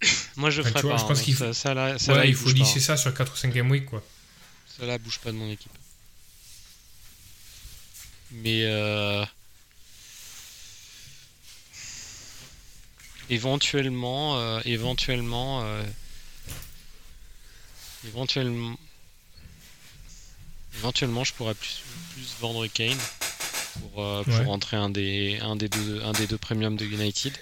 [0.36, 1.02] Moi je Enfin, ferai tu vois, pas.
[1.02, 1.22] je pense hein.
[1.22, 4.02] qu'il faut- ouais, il faut pas, lisser ça sur 4 ou 5 game week, quoi.
[4.80, 5.72] Là bouge pas de mon équipe.
[8.32, 9.24] Mais euh...
[13.30, 15.64] éventuellement, éventuellement,
[18.06, 18.76] éventuellement,
[20.76, 21.82] éventuellement, je pourrais plus,
[22.12, 22.96] plus vendre Kane
[23.80, 24.44] pour, euh, pour Ouais.
[24.44, 27.36] rentrer un des, un des deux, un des deux premiums de United.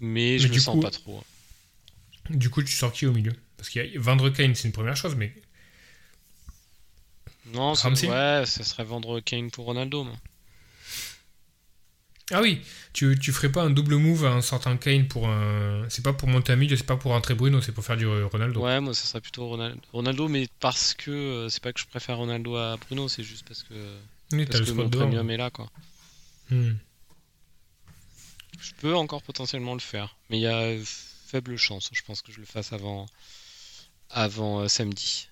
[0.00, 1.24] Mais je Mais le sens coup- pas trop.
[2.30, 3.32] Du coup, tu sors qui au milieu?
[3.56, 5.32] Parce qu'il y a vendre Kane, c'est une première chose, mais
[7.46, 10.04] Non, ouais, ça serait vendre Kane pour Ronaldo.
[10.04, 10.16] moi.
[12.32, 12.60] Ah oui,
[12.92, 15.86] tu, tu ferais pas un double move en sortant Kane pour un.
[15.88, 18.06] C'est pas pour monter un milieu, c'est pas pour rentrer Bruno, c'est pour faire du
[18.06, 18.60] Ronaldo.
[18.60, 21.86] Ouais, moi ça serait plutôt Ronaldo, Ronaldo mais parce que euh, c'est pas que je
[21.86, 23.74] préfère Ronaldo à Bruno, c'est juste parce que,
[24.32, 25.70] oui, parce le que mon premium est là quoi.
[26.50, 26.72] Hmm.
[28.58, 30.74] Je peux encore potentiellement le faire, mais il y a
[31.26, 33.06] faible chance, je pense que je le fasse avant,
[34.10, 35.28] avant euh, samedi.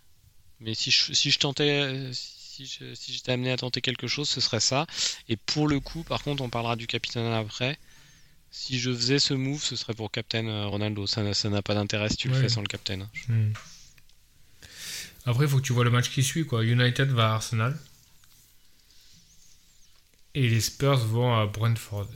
[0.60, 2.12] Mais si je, si je tentais, euh,
[2.94, 4.86] si j'étais amené à tenter quelque chose, ce serait ça.
[5.28, 7.78] Et pour le coup, par contre, on parlera du capitaine après.
[8.50, 11.06] Si je faisais ce move, ce serait pour Captain euh, Ronaldo.
[11.08, 13.08] Ça, n'a- ça pas d'intérêt si tu le fais sans le Captain.
[13.28, 13.52] Hmm.
[15.26, 16.46] Après, il faut que tu vois le match qui suit.
[16.46, 16.64] Quoi.
[16.64, 17.76] United va à Arsenal.
[20.34, 22.08] Et les Spurs vont à Brentford.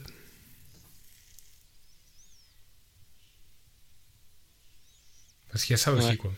[5.50, 6.06] Parce qu'il y a ça aussi.
[6.08, 6.16] Ouais.
[6.16, 6.32] Quoi.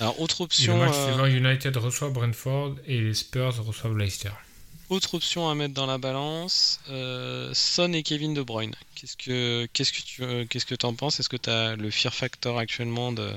[0.00, 3.96] Alors, autre Et le option, match euh, suivant, United reçoit Brentford et les Spurs reçoivent
[3.98, 4.30] Leicester.
[4.90, 8.74] autre option à mettre dans la balance, euh, Son et Kevin De Bruyne.
[8.94, 11.18] Qu'est-ce que qu'est-ce que tu euh, qu'est-ce que t'en penses?
[11.20, 13.32] Est-ce que tu as le fear factor actuellement de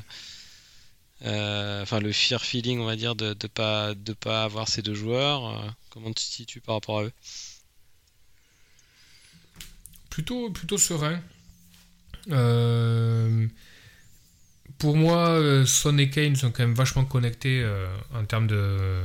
[1.24, 4.82] euh, enfin le fear feeling on va dire de de pas de pas avoir ces
[4.82, 7.12] deux joueurs Comment tu te situes par rapport à eux?
[10.10, 11.22] Plutôt, plutôt serein.
[14.82, 19.00] Pour moi, euh, Son et Kane sont quand même vachement connectés euh, en termes de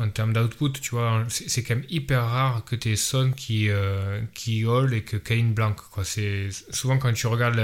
[0.00, 4.20] en termes d'output, tu vois, c'est quand même hyper rare que tu Son qui, euh,
[4.34, 5.54] qui haul et que Kane.
[6.02, 7.62] C'est, souvent, quand tu regardes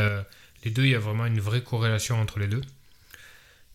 [0.65, 2.63] les deux, il y a vraiment une vraie corrélation entre les deux.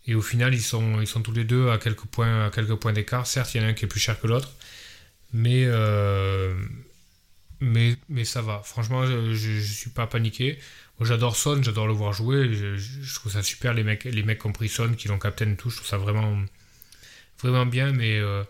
[0.06, 3.28] Et au final, ils sont, ils sont tous les deux à quelques points, points d'écart.
[3.28, 4.54] Certes, il y en a un qui est plus cher que l'autre,
[5.34, 5.68] mais,
[7.60, 8.62] mais, mais ça va.
[8.64, 10.58] Franchement, je, je suis pas paniqué.
[11.02, 12.54] J'adore Son, j'adore le voir jouer.
[12.54, 15.52] Je, trouve ça super, les mecs, les mecs qui ont pris Son, qui l'ont captain
[15.52, 15.70] et tout.
[15.70, 16.36] Je trouve ça vraiment,
[17.42, 18.44] vraiment bien, mais euh,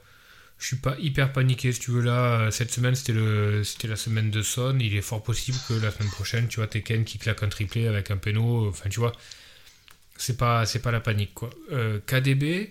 [0.59, 1.71] je suis pas hyper paniqué.
[1.73, 4.77] Si tu veux, là, euh, cette semaine, c'était la semaine de Son.
[4.79, 7.87] Il est fort possible que la semaine prochaine, tu vois, Tekken qui claque un triplé
[7.87, 8.69] avec un péno.
[8.69, 9.13] Enfin, tu vois,
[10.17, 11.49] c'est pas, pas la panique, quoi.
[11.71, 12.69] Euh, KDB.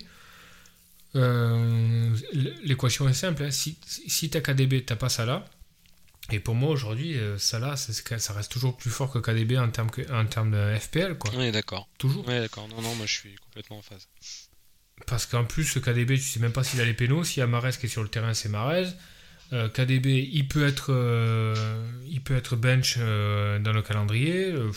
[1.15, 2.15] euh,
[2.63, 3.43] L'équation est simple.
[3.43, 3.51] hein.
[3.51, 5.45] Si, si t'as KDB, t'as pas Salah.
[6.31, 9.69] Et pour moi, aujourd'hui, euh, Salah, ça, ça reste toujours plus fort que KDB en
[9.69, 11.33] termes, que- en termes de FPL, quoi.
[11.41, 11.87] Est d'accord.
[11.97, 12.27] Toujours.
[12.27, 12.67] Ouais, d'accord.
[12.67, 14.07] Non, non, moi je suis complètement en phase.
[15.05, 17.23] Parce qu'en plus, KDB, tu sais même pas s'il a les pénaux.
[17.23, 18.87] S'il y a Marez qui est sur le terrain, c'est Marez.
[19.53, 21.55] Euh, KDB, il peut être, euh,
[22.09, 24.51] il peut être bench euh, dans le calendrier.
[24.51, 24.71] Euh.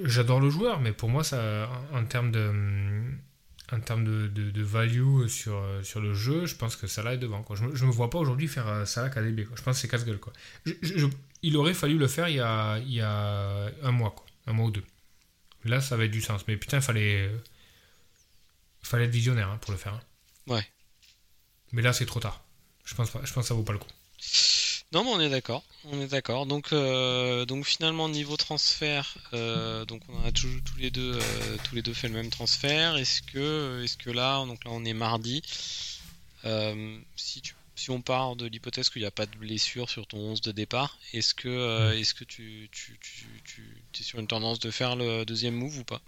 [0.00, 2.50] J'adore le joueur, mais pour moi, ça, en, en termes de,
[3.74, 7.14] en termes de, de- de value sur, euh, sur le jeu, je pense que Salah
[7.14, 7.42] est devant.
[7.42, 7.56] Quoi.
[7.56, 9.44] Je, me- je me vois pas aujourd'hui faire euh, Salah KDB.
[9.44, 9.56] Quoi.
[9.56, 10.18] Je pense que c'est casse-gueule.
[10.20, 10.32] Quoi.
[10.66, 11.06] Je- je- je-
[11.42, 14.24] il aurait fallu le faire il y a, il y a un mois, quoi.
[14.46, 14.84] un mois ou deux.
[15.64, 16.46] Là, ça avait du sens.
[16.48, 17.30] Mais putain, il fallait,
[18.82, 19.94] fallait être visionnaire hein, pour le faire.
[19.94, 20.00] hein.
[20.46, 20.66] Ouais.
[21.72, 22.42] Mais là, c'est trop tard.
[22.84, 23.88] Je pense, pas, je pense que ça vaut pas le coup.
[24.94, 25.64] Non, mais on est d'accord.
[25.86, 26.46] On est d'accord.
[26.46, 31.74] Donc, euh, donc finalement niveau transfert, euh, donc on a tous les deux, euh, tous
[31.74, 32.96] les deux fait le même transfert.
[32.96, 35.42] Est-ce que, est-ce que là, donc là on est mardi.
[37.16, 40.18] si tu, si on part de l'hypothèse qu'il n'y a pas de blessure sur ton
[40.18, 41.48] 11 de départ, est-ce que,
[41.92, 41.98] Mm.
[41.98, 45.78] est-ce que tu, tu, tu, tu es sur une tendance de faire le deuxième move
[45.78, 46.00] ou pas?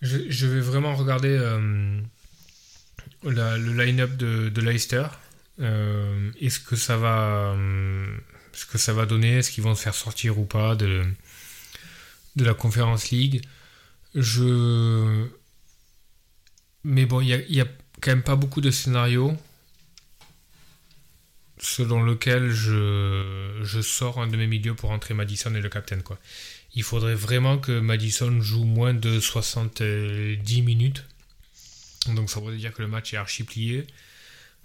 [0.00, 1.36] Je, je vais vraiment regarder
[3.22, 5.04] la- le line-up de, de Leicester.
[5.60, 8.16] Euh, Est-ce que ça va, euh,
[8.52, 9.38] ce que ça va donner?
[9.38, 11.04] Est-ce qu'ils vont se faire sortir ou pas de,
[12.36, 13.42] de la Conference League?
[14.14, 15.26] Je,
[16.84, 17.66] mais bon, il y a, il y a
[18.00, 19.36] quand même pas beaucoup de scénarios
[21.58, 26.00] selon lequel je, je sors un de mes milieux pour entrer Madison et le captain
[26.00, 26.18] quoi.
[26.74, 31.04] Il faudrait vraiment que Madison joue moins de 70 minutes.
[32.08, 33.86] Donc ça voudrait dire que le match est archi plié.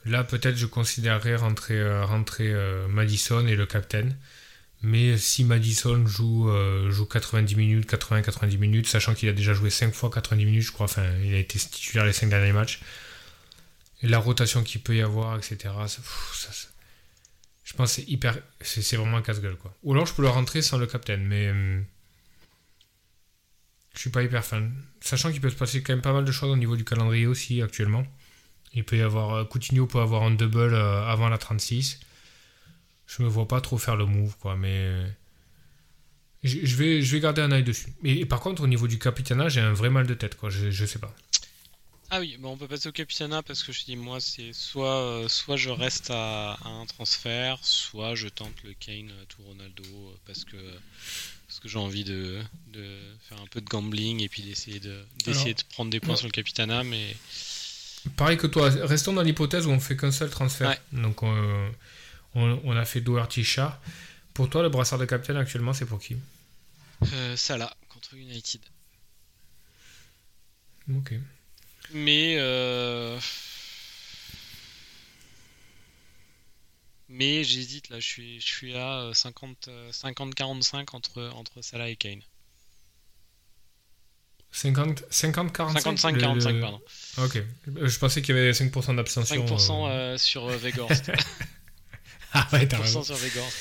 [0.06, 2.06] Là, peut-être je considérerais rentrer, euh,
[2.40, 4.10] euh, Madison et le captain.
[4.82, 9.70] Mais si Madison joue, euh, joue 90 minutes, 80-90 minutes, sachant qu'il a déjà joué
[9.70, 12.80] 5 fois 90 minutes, je crois, enfin, il a été titulaire les 5 derniers matchs,
[14.02, 15.58] et la rotation qu'il peut y avoir, etc.,
[17.66, 18.36] je pense que c'est hyper.
[18.62, 19.76] C'est vraiment un casse-gueule, quoi.
[19.84, 21.52] Ou alors je peux le rentrer sans le captain, mais.
[21.52, 21.86] hum,
[23.94, 24.74] je suis pas hyper fan.
[25.02, 27.28] Sachant qu'il peut se passer quand même pas mal de choses au niveau du calendrier
[27.28, 28.06] aussi actuellement.
[28.74, 29.34] Il peut y avoir.
[29.34, 32.00] euh, Coutinho peut avoir un double euh, avant la 36.
[33.08, 34.56] je me vois pas trop faire le move, quoi.
[34.56, 34.92] Mais
[36.44, 37.94] je, je vais, je vais garder un œil dessus.
[38.04, 40.50] Et, par contre, au niveau du capitana, j'ai un vrai mal de tête, quoi.
[40.50, 41.14] Je, je sais pas.
[42.12, 44.98] Ah oui, bon, on peut passer au Capitana parce que je dis moi c'est soit
[45.00, 49.44] euh, soit je reste à, à un transfert, soit je tente le Kane euh, tout
[49.44, 50.58] Ronaldo euh, parce que
[51.48, 52.42] parce que j'ai envie de,
[52.74, 52.98] de
[53.30, 56.26] faire un peu de gambling et puis d'essayer de d'essayer de prendre des points sur
[56.26, 57.16] le Capitana mais
[58.18, 60.70] Pareil que toi, restons dans l'hypothèse où on fait qu'un seul transfert.
[60.70, 60.80] Ouais.
[60.92, 61.72] Donc on,
[62.36, 63.80] on, on a fait Doherty Char.
[64.34, 66.16] Pour toi, le brassard de capitaine actuellement, c'est pour qui?
[67.14, 68.62] Euh, Salah contre United.
[70.96, 71.14] Ok.
[71.92, 73.20] Mais euh,
[77.08, 81.62] mais j'hésite là, je suis je suis à euh, 50 euh, 50 45 entre entre
[81.62, 82.22] Salah et Kane.
[84.52, 86.82] 50, 50 45 55 le- 45 le- pardon.
[87.20, 87.44] Ok.
[87.84, 89.46] Je pensais qu'il y avait 5% d'abstention.
[89.46, 89.90] 5% euh.
[89.90, 91.12] euh, sur euh, Weghorst.
[92.34, 93.02] Ah ouais, t'as raison.
[93.02, 93.58] 5% sur Weghorst.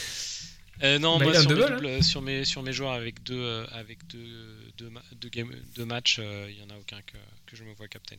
[0.82, 3.22] Euh, non, Bah, moi sur mes, double, doubles, euh, sur mes sur mes joueurs avec
[3.24, 7.00] deux euh, avec deux deux, deux game- deux matchs, euh, il y en a aucun
[7.02, 7.16] que,
[7.46, 8.16] que je me vois captain.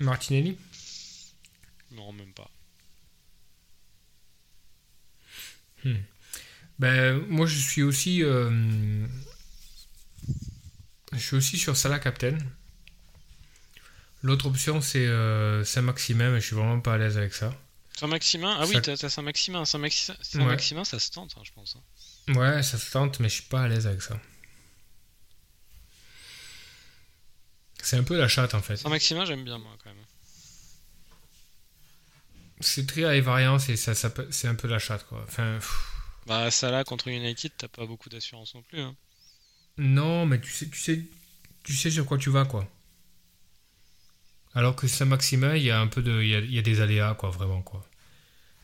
[0.00, 0.58] Martinelli?
[1.92, 2.50] Non, même pas.
[6.78, 8.22] Ben, moi, je suis aussi.
[11.12, 12.36] Je suis aussi sur Salah Captain.
[14.22, 17.54] L'autre option, c'est euh, Saint-Maximin, mais je suis vraiment pas à l'aise avec ça.
[17.98, 18.56] Saint-Maximin?
[18.60, 19.64] Ah oui, Ça- t'as t'as Saint-Maximin.
[19.64, 21.76] Saint-Maxi- Saint-Maximin, ça se tente, hein, je pense.
[21.76, 22.32] hein.
[22.34, 24.20] Ouais, ça se tente, mais je suis pas à l'aise avec ça.
[27.82, 28.76] C'est un peu la chatte en fait.
[28.76, 30.04] Saint-Maximin, j'aime bien, moi, quand même.
[32.60, 35.24] C'est très à variance et ça, c'est un peu la chatte quoi.
[35.28, 35.92] Enfin, pff,
[36.26, 38.80] Bah, Salah contre United, t'as pas beaucoup d'assurance non plus.
[38.80, 38.96] hein.
[39.78, 41.02] Non, mais tu sais, tu sais,
[41.62, 42.68] tu sais sur quoi tu vas quoi.
[44.54, 47.30] Alors que Saint-Maximin, il y a un peu de, il y a, des aléas quoi,
[47.30, 47.88] vraiment quoi.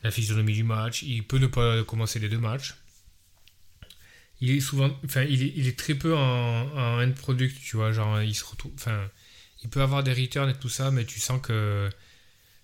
[0.03, 2.75] La physionomie du match, il peut ne pas commencer les deux matchs.
[4.41, 7.77] Il est souvent, enfin, il est, il est très peu en, en end product, tu
[7.77, 9.09] vois, genre il se retrouve, enfin,
[9.63, 11.89] il peut avoir des returns et tout ça, mais tu sens que,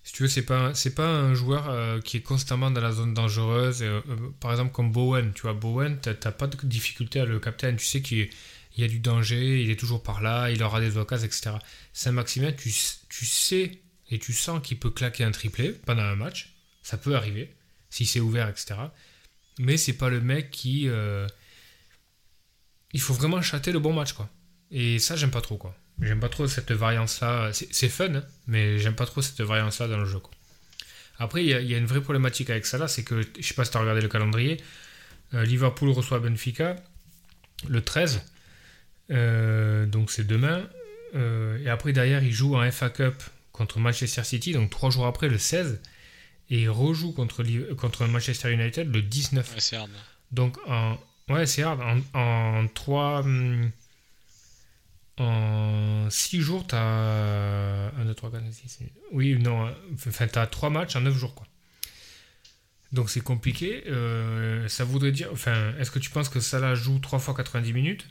[0.03, 2.91] si tu veux, c'est pas, c'est pas un joueur euh, qui est constamment dans la
[2.91, 3.83] zone dangereuse.
[3.83, 7.39] euh, euh, par exemple, comme Bowen, tu vois, Bowen, t'as pas de difficulté à le
[7.39, 8.29] captain, tu sais qu'il
[8.77, 11.51] y a du danger, il est toujours par là, il aura des occasions, etc.
[11.93, 12.73] Saint-Maximin, tu,
[13.09, 13.79] tu sais
[14.09, 17.55] et tu sens qu'il peut claquer un triplé pendant un match, ça peut arriver,
[17.89, 18.75] si c'est ouvert, etc.
[19.59, 20.89] Mais c'est pas le mec qui.
[22.93, 24.29] il faut vraiment chater le bon match, quoi.
[24.71, 25.75] Et ça, j'aime pas trop, quoi.
[26.01, 27.51] J'aime pas trop cette variance-là.
[27.53, 30.31] C'est fun, hein, mais j'aime pas trop cette variance-là dans le jeu, quoi.
[31.19, 33.21] Après, il y, a- il y a une vraie problématique avec ça, là, c'est que,
[33.39, 34.59] je sais pas si tu as regardé le calendrier,
[35.35, 36.75] euh, Liverpool reçoit Benfica
[37.69, 38.23] le 13,
[39.11, 40.67] euh, donc c'est demain,
[41.15, 43.13] euh, et après, derrière, il joue en FA Cup
[43.51, 45.79] contre Manchester City, donc trois jours après, le 16,
[46.49, 47.43] et il rejoue contre,
[47.75, 49.53] contre Manchester United le 19.
[49.53, 49.91] Ouais, c'est hard.
[50.31, 50.97] Donc, en,
[51.29, 51.79] ouais, c'est hard.
[52.13, 53.23] En, en 3.
[55.17, 57.91] En 6 jours, t'as.
[57.97, 58.79] 1, 2, 3, 4, 5, 6.
[59.11, 59.73] Oui, non.
[59.93, 61.47] Enfin, t'as 3 matchs en 9 jours, quoi.
[62.91, 63.83] Donc, c'est compliqué.
[63.87, 65.29] Euh, ça voudrait dire.
[65.31, 68.07] Enfin, est-ce que tu penses que Salah joue 3 fois 90 minutes?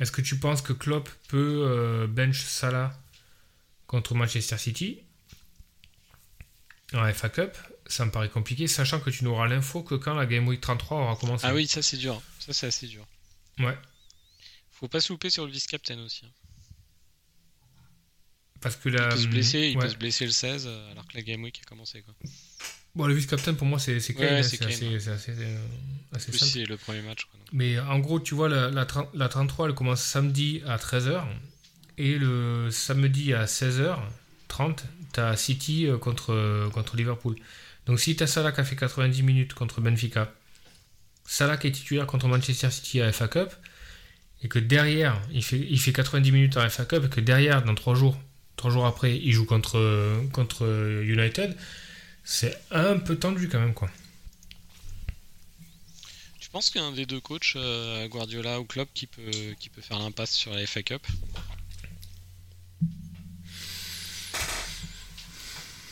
[0.00, 2.98] Est-ce que tu penses que Klopp peut euh, bench Salah
[3.86, 5.00] contre Manchester City?
[6.92, 7.56] En FA Cup
[7.86, 10.98] ça me paraît compliqué, sachant que tu n'auras l'info que quand la Game Week 33
[10.98, 11.46] aura commencé.
[11.46, 12.20] Ah oui, ça c'est dur.
[12.38, 13.06] Ça c'est assez dur.
[13.58, 13.76] Ouais,
[14.84, 16.26] Faut pas se louper sur le vice-captain aussi.
[16.26, 16.30] hein.
[18.60, 19.08] parce que Il la.
[19.08, 21.58] peut se blesser, il peut se blesser le 16 euh, alors que la game week
[21.64, 22.12] a commencé quoi.
[22.94, 25.00] Bon, le vice-captain, pour moi, c'est c'est Ouais, Kane, hein, c'est Kane, assez, ouais.
[25.00, 25.66] c'est assez, euh,
[26.12, 26.52] assez simple.
[26.52, 27.40] c'est le premier match quoi.
[27.52, 31.24] Mais en gros, tu vois, la, la, 30 la 33, elle commence samedi à 13h.
[31.96, 34.76] Et le samedi à 16h30,
[35.14, 37.36] tu as City euh, contre, contre Liverpool.
[37.86, 40.30] Donc si tu as Salah qui a fait 90 minutes contre Benfica,
[41.24, 43.50] Salah qui est titulaire contre Manchester City à FA Cup,
[44.44, 47.64] et que derrière, il fait, il fait 90 minutes en FA Cup, et que derrière,
[47.64, 48.16] dans 3 jours,
[48.56, 51.56] 3 jours après, il joue contre, contre United,
[52.24, 53.90] c'est un peu tendu quand même, quoi.
[56.38, 59.54] Tu penses qu'il y a un des deux coachs, euh, Guardiola ou Klopp, qui peut,
[59.58, 61.06] qui peut faire l'impasse sur la FA Cup?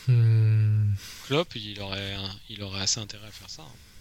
[0.07, 0.93] Hmm.
[1.25, 2.15] Klopp, il aurait,
[2.49, 3.63] il aurait assez intérêt à faire ça.
[3.63, 3.92] hein.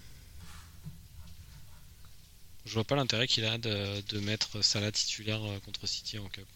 [2.64, 6.28] Je vois pas l'intérêt qu'il a de, de mettre Salah titulaire euh, contre City en
[6.28, 6.46] Cup.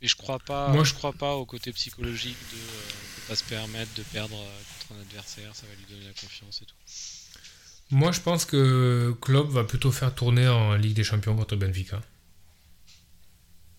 [0.00, 3.26] Et je crois pas, Moi, je crois pas au côté psychologique de euh, on peut
[3.28, 6.60] pas se permettre de perdre euh, contre un adversaire, ça va lui donner la confiance
[6.62, 6.74] et tout.
[7.90, 12.00] Moi, je pense que Klopp va plutôt faire tourner en Ligue des Champions contre Benfica.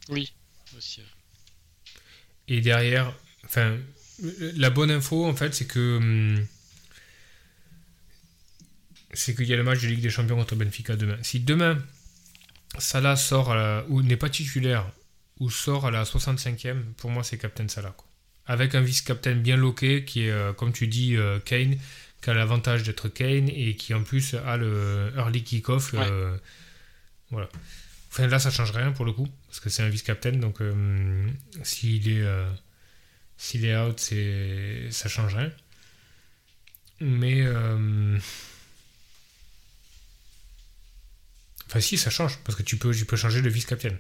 [0.09, 0.31] Oui,
[0.77, 1.01] aussi.
[1.01, 1.03] euh.
[2.47, 3.13] Et derrière,
[3.45, 3.77] enfin,
[4.19, 5.97] la bonne info, en fait, c'est que.
[5.97, 6.47] hum,
[9.13, 11.17] C'est qu'il y a le match de Ligue des Champions contre Benfica demain.
[11.21, 11.77] Si demain,
[12.79, 14.89] Salah sort à la- ou n'est pas titulaire
[15.39, 17.93] ou sort à la 65e, pour moi, c'est Captain Salah.
[17.95, 18.07] quoi.
[18.45, 21.77] Avec un vice-captain bien loqué qui est, euh, comme tu dis, euh, Kane,
[22.21, 25.93] qui a l'avantage d'être Kane et qui en plus a le early kick-off.
[26.09, 26.35] euh,
[27.29, 27.49] voilà.
[28.11, 30.59] Enfin, là, ça change rien pour le coup, parce que c'est un vice-captain, donc
[31.63, 32.23] s'il est,
[33.37, 35.51] s'il est out, c'est, ça change rien.
[36.99, 37.41] Mais.
[37.41, 38.17] euh,
[41.73, 43.95] Enfin, si, ça change, parce que tu peux, tu peux changer le vice-captain.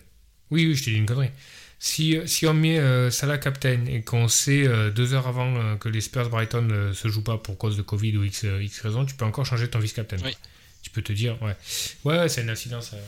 [0.51, 1.31] Oui, oui, je t'ai dit une connerie.
[1.79, 5.75] Si, si on met euh, Salah captain et qu'on sait euh, deux heures avant euh,
[5.75, 8.61] que les Spurs Brighton ne se jouent pas pour cause de Covid ou X, euh,
[8.63, 10.17] X raison, tu peux encore changer ton vice-captain.
[10.23, 10.37] Oui.
[10.83, 11.55] Tu peux te dire, ouais,
[12.03, 12.91] ouais, ouais, c'est une incidence.
[12.93, 13.01] euh.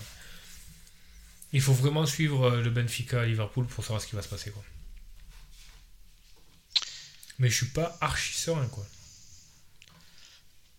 [1.53, 4.29] Il faut vraiment suivre euh, le Benfica à Liverpool pour savoir ce qui va se
[4.29, 4.63] passer, quoi.
[7.37, 8.87] Mais je suis pas archi serein, quoi.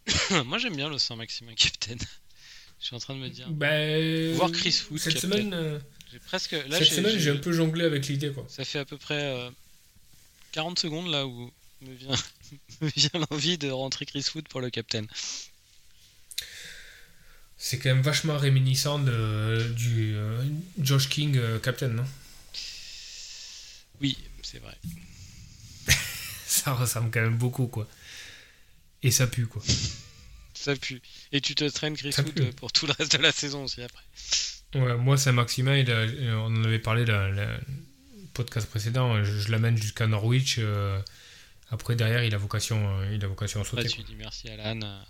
[0.45, 1.99] Moi j'aime bien le Saint-Maximin Captain.
[2.81, 3.49] Je suis en train de me dire.
[3.51, 5.79] Ben, Voir Chris Wood Cette semaine, euh,
[6.13, 6.53] J'ai presque.
[6.53, 8.45] Là, cette semaine, j'ai un peu jonglé avec l'idée, quoi.
[8.49, 9.51] Ça fait à peu près euh,
[10.53, 11.53] 40 secondes là où
[11.83, 12.15] me vient,
[12.81, 15.05] me vient l'envie de rentrer Chris Wood pour le Captain.
[17.59, 20.45] C'est quand même vachement réminiscent de, du euh,
[20.79, 22.05] Josh King euh, Captain, non?
[24.01, 24.77] Oui, c'est vrai.
[26.47, 27.89] Ça ressemble quand même beaucoup, quoi.
[29.03, 29.63] Et ça pue, quoi.
[30.57, 31.01] Ça pue.
[31.33, 33.83] Et tu te traînes Chris Wood euh, pour tout le reste de la saison aussi
[33.83, 34.03] après.
[34.75, 37.47] Ouais, moi, Saint-Maximin, il a- euh, on en avait parlé dans le
[38.35, 40.57] podcast précédent, je, je l'amène jusqu'à Norwich.
[40.59, 41.01] euh,
[41.71, 43.85] après, derrière, il a vocation, il a vocation à sauter.
[43.85, 45.03] Là, tu dis merci Alan.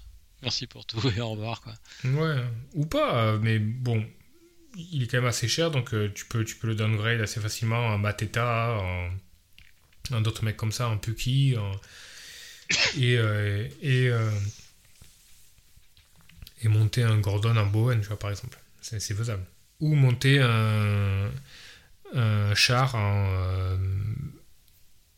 [0.43, 1.75] merci pour tout et au revoir quoi.
[2.05, 2.37] Ouais,
[2.75, 4.05] ou pas, mais bon,
[4.77, 7.41] il est quand même assez cher, donc euh, tu, peux, tu peux le downgrade assez
[7.41, 9.11] facilement en Mateta, en,
[10.15, 11.73] en d'autres mecs comme ça, en Puki, en-
[12.99, 14.31] et, euh, et, euh,
[16.63, 18.59] et monter un Gordon en Bowen, tu vois, par exemple.
[18.81, 19.45] C'est faisable.
[19.81, 21.31] Ou monter un,
[22.15, 23.77] un char en euh,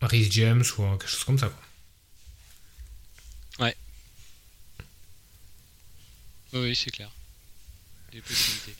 [0.00, 1.48] Rhys James ou en quelque chose comme ça.
[1.48, 1.68] Quoi.
[6.52, 7.10] Oui, oui, c'est clair.
[8.12, 8.74] Des possibilités.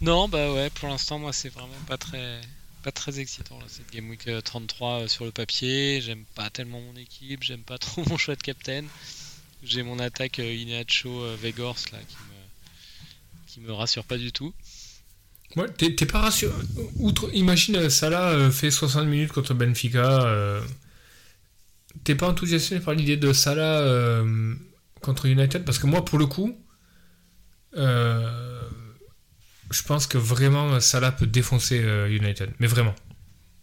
[0.00, 2.40] Non, bah ouais, pour l'instant, moi, c'est vraiment pas très,
[2.84, 6.00] pas très excitant cette Game Week euh, 33 euh, sur le papier.
[6.00, 8.84] J'aime pas tellement mon équipe, j'aime pas trop mon choix de captain.
[9.62, 14.32] J'ai mon attaque euh, Inacho euh, Vegors là qui me, qui me rassure pas du
[14.32, 14.52] tout.
[15.56, 16.52] Ouais, t'es t'es pas rassuré.
[16.96, 20.24] Outre, imagine, euh, Salah fait 60 minutes contre Benfica.
[20.26, 20.60] euh,
[22.04, 24.54] T'es pas enthousiasmé par l'idée de Salah euh,
[25.02, 25.64] contre United?
[25.64, 26.56] Parce que moi, pour le coup,
[27.76, 28.62] euh,
[29.70, 31.78] je pense que vraiment Salah peut défoncer
[32.10, 32.50] United.
[32.58, 32.94] Mais vraiment.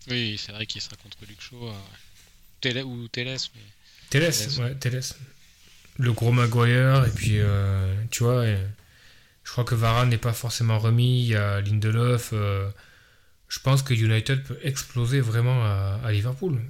[0.10, 1.72] Oui, c'est vrai qu'il sera contre Luke Shaw
[2.62, 3.62] Télé- ou Teles, mais
[4.10, 5.02] Teles, ouais, Teles.
[6.00, 10.80] Le gros Maguire, et puis, euh, tu vois, je crois que Varane n'est pas forcément
[10.80, 11.24] remis.
[11.24, 12.30] Il y a Lindelof.
[12.32, 12.70] euh,
[13.50, 16.62] je pense que United peut exploser vraiment à, à Liverpool.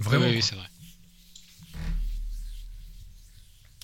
[0.00, 0.26] Vraiment.
[0.26, 0.64] Oui, c'est vrai.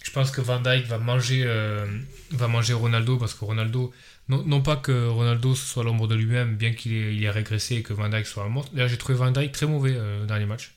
[0.02, 1.86] Je pense que Van Dijk va manger, euh,
[2.30, 3.92] va manger Ronaldo parce que Ronaldo,
[4.28, 7.74] non, non pas que Ronaldo soit l'ombre de lui-même, bien qu'il ait, il ait régressé
[7.76, 8.72] et que Van Dijk soit un monstre.
[8.72, 10.72] D'ailleurs, j'ai trouvé Van Dijk très mauvais euh, au dernier match.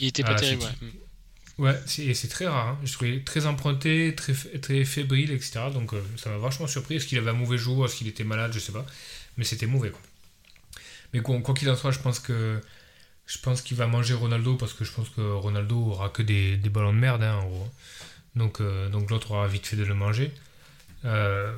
[0.00, 0.92] Il était pas terrible, ouais.
[1.58, 2.68] Ouais, c'est, très rare.
[2.68, 2.78] Hein.
[2.84, 5.60] Je trouvais très emprunté, très, très fébrile, etc.
[5.72, 6.96] Donc euh, ça m'a vachement surpris.
[6.96, 7.84] Est-ce qu'il avait un mauvais jour?
[7.84, 8.52] Est-ce qu'il était malade?
[8.52, 8.84] Je sais pas.
[9.36, 9.90] Mais c'était mauvais.
[9.90, 10.00] Quoi.
[11.12, 12.60] Mais quoi qu'il en soit, je pense que
[13.26, 16.56] je pense qu'il va manger Ronaldo parce que je pense que Ronaldo aura que des,
[16.56, 17.70] des ballons de merde hein, en gros.
[18.36, 20.32] Donc, euh, donc l'autre aura vite fait de le manger.
[21.04, 21.56] Euh,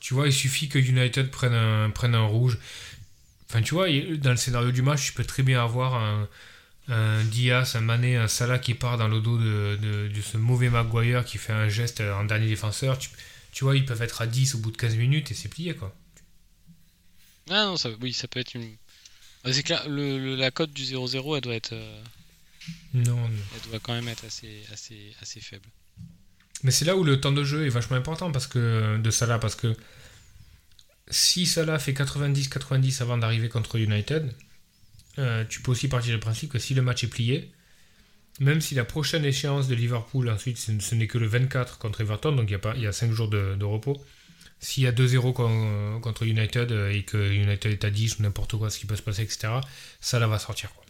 [0.00, 2.58] tu vois, il suffit que United prenne un, prenne un rouge.
[3.48, 3.88] Enfin, tu vois,
[4.18, 6.28] dans le scénario du match, tu peux très bien avoir un,
[6.88, 10.36] un Diaz, un Mané, un Salah qui part dans le dos de, de- de ce
[10.38, 12.98] mauvais Maguire qui fait un geste en dernier défenseur.
[12.98, 13.10] Tu,
[13.52, 15.74] tu vois, ils peuvent être à 10 au bout de 15 minutes et c'est plié,
[15.74, 15.94] quoi.
[17.50, 18.76] Ah non, ça, oui, ça peut être une.
[19.44, 22.02] Ah, c'est clair, le, le- la cote du 0-0, elle doit être, euh,
[22.94, 23.46] Non, non.
[23.54, 25.68] elle doit quand même être assez, assez, assez faible.
[26.62, 29.38] Mais c'est là où le temps de jeu est vachement important parce que, de Salah,
[29.38, 29.76] parce que
[31.10, 34.34] si Salah fait 90-90 avant d'arriver contre United,
[35.18, 37.50] euh, tu peux aussi partir du principe que si le match est plié,
[38.40, 42.32] même si la prochaine échéance de Liverpool, ensuite, ce, n'est que le 24 contre Everton,
[42.32, 44.00] donc il y a, y a 5 jours de, repos,
[44.60, 48.22] s'il y a 2-0 con- contre United euh, et que United est à 10 ou
[48.22, 49.48] n'importe quoi, ce qui peut se passer, etc.,
[50.00, 50.72] Salah va sortir.
[50.72, 50.84] Quoi.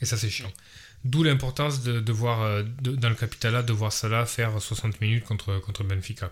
[0.00, 0.52] Et ça, c'est chiant.
[1.04, 5.82] D'où l'importance de, voir, euh, dans le Capitala, de voir Salah faire 60 minutes contre,
[5.82, 6.30] Benfica.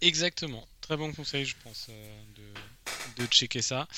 [0.00, 0.66] Exactement.
[0.80, 1.88] Très bon conseil, je pense,
[3.16, 3.88] de, checker ça.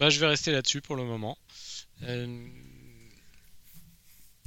[0.00, 1.36] Bah, je vais rester là-dessus pour le moment.
[2.04, 2.26] Euh,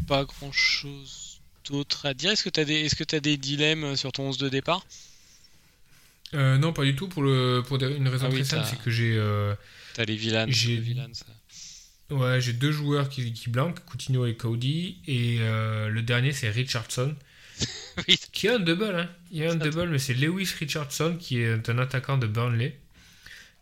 [0.08, 2.32] pas grand-chose d'autre à dire.
[2.32, 2.86] Est-ce que tu as, des...
[2.86, 4.84] Est que as des dilemmes sur ton 11 de départ?
[6.34, 7.08] Euh, Non, pas du tout.
[7.08, 7.62] Pour, le...
[7.66, 9.54] pour une raison Ah oui, très simple, c'est que j'ai euh,
[9.94, 10.48] T'as les vilains.
[10.50, 11.26] J'ai- les ça.
[12.10, 14.98] ouais, j'ai deux joueurs qui, qui blanquent, Coutinho et Cody.
[15.06, 17.16] Et euh, le dernier, c'est Richardson.
[18.08, 18.18] Oui.
[18.32, 19.08] Qui a un double, hein.
[19.30, 22.76] Il y a un double, mais c'est Lewis Richardson qui est un attaquant de Burnley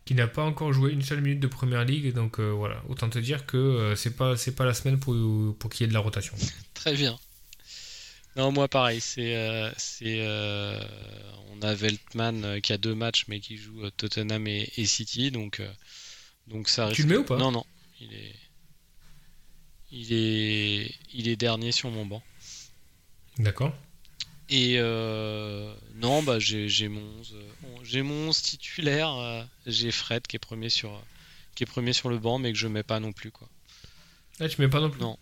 [0.04, 2.12] qui n'a pas encore joué une seule minute de première ligue.
[2.12, 5.14] Donc euh, voilà, autant te dire que euh, c'est pas c'est pas la semaine pour,
[5.58, 6.34] pour qu'il y ait de la rotation.
[6.74, 7.18] Très bien.
[8.36, 10.80] Non, moi pareil, c'est euh, c'est euh,
[11.52, 15.60] on a Veltman qui a deux matchs mais qui joue Tottenham et, et City donc
[16.46, 17.36] donc ça Tu le mets ou pas?
[17.36, 17.64] Non non,
[18.00, 18.34] il est
[19.90, 22.22] il est il est dernier sur mon banc.
[23.38, 23.74] D'accord.
[24.54, 30.26] Et euh, non bah j'ai j'ai mon 11 euh, mon 11 titulaire, euh, j'ai Fred
[30.26, 31.02] qui est premier sur
[31.54, 33.48] qui est premier sur le banc mais que je mets pas non plus quoi.
[34.40, 35.00] Ah, tu mets pas non plus?
[35.00, 35.18] Non.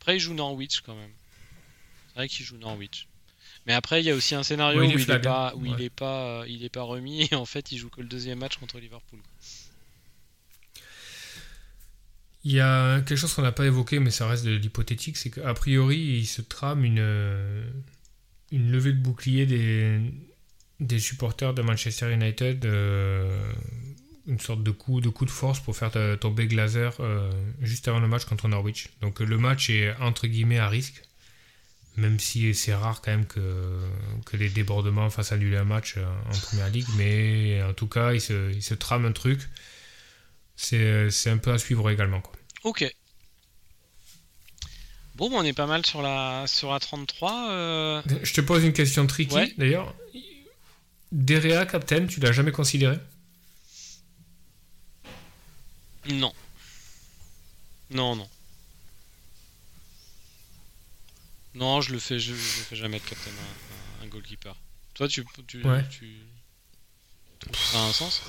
[0.00, 1.12] Après, il joue Norwich quand même.
[2.08, 3.06] C'est vrai qu'il joue Norwich.
[3.66, 5.22] Mais après, il y a aussi un scénario Oui, où, il est il est flag,
[5.22, 5.84] pas, où il Ouais.
[5.84, 8.56] est pas, il est pas remis et en fait, il joue que le deuxième match
[8.58, 9.20] contre Liverpool.
[12.44, 15.30] Il y a quelque chose qu'on n'a pas évoqué, mais ça reste de l'hypothétique, c'est
[15.30, 17.66] qu'a priori, il se trame une, euh,
[18.52, 19.98] une levée de bouclier des,
[20.78, 23.50] des supporters de Manchester United, euh,
[24.26, 25.90] une sorte de coup, de coup de force pour faire
[26.20, 27.30] tomber Glazer euh,
[27.62, 28.90] juste avant le match contre Norwich.
[29.00, 31.00] Donc le match est entre guillemets à risque,
[31.96, 33.80] même si c'est rare quand même que,
[34.26, 38.52] que les débordements fassent annuler un match en première ligue, mais en tout cas, se,
[38.52, 39.48] il se trame un truc.
[40.56, 42.20] C'est c'est un peu à suivre également.
[42.20, 42.32] Quoi.
[42.64, 42.94] Ok.
[45.16, 47.50] Bon, bah, on est pas mal sur la, sur la 33.
[47.50, 49.54] euh, Je te pose une question tricky Ouais.
[49.58, 49.94] d'ailleurs.
[51.12, 52.98] Derea, captain, tu l'as jamais considéré?
[56.06, 56.32] Non.
[57.90, 58.28] Non, non.
[61.54, 64.56] Non, je le fais, je, je le fais jamais de captain un, un goalkeeper.
[64.94, 65.84] Toi, tu, tu, Ouais.
[65.88, 66.16] tu
[67.52, 68.22] que ça a un sens?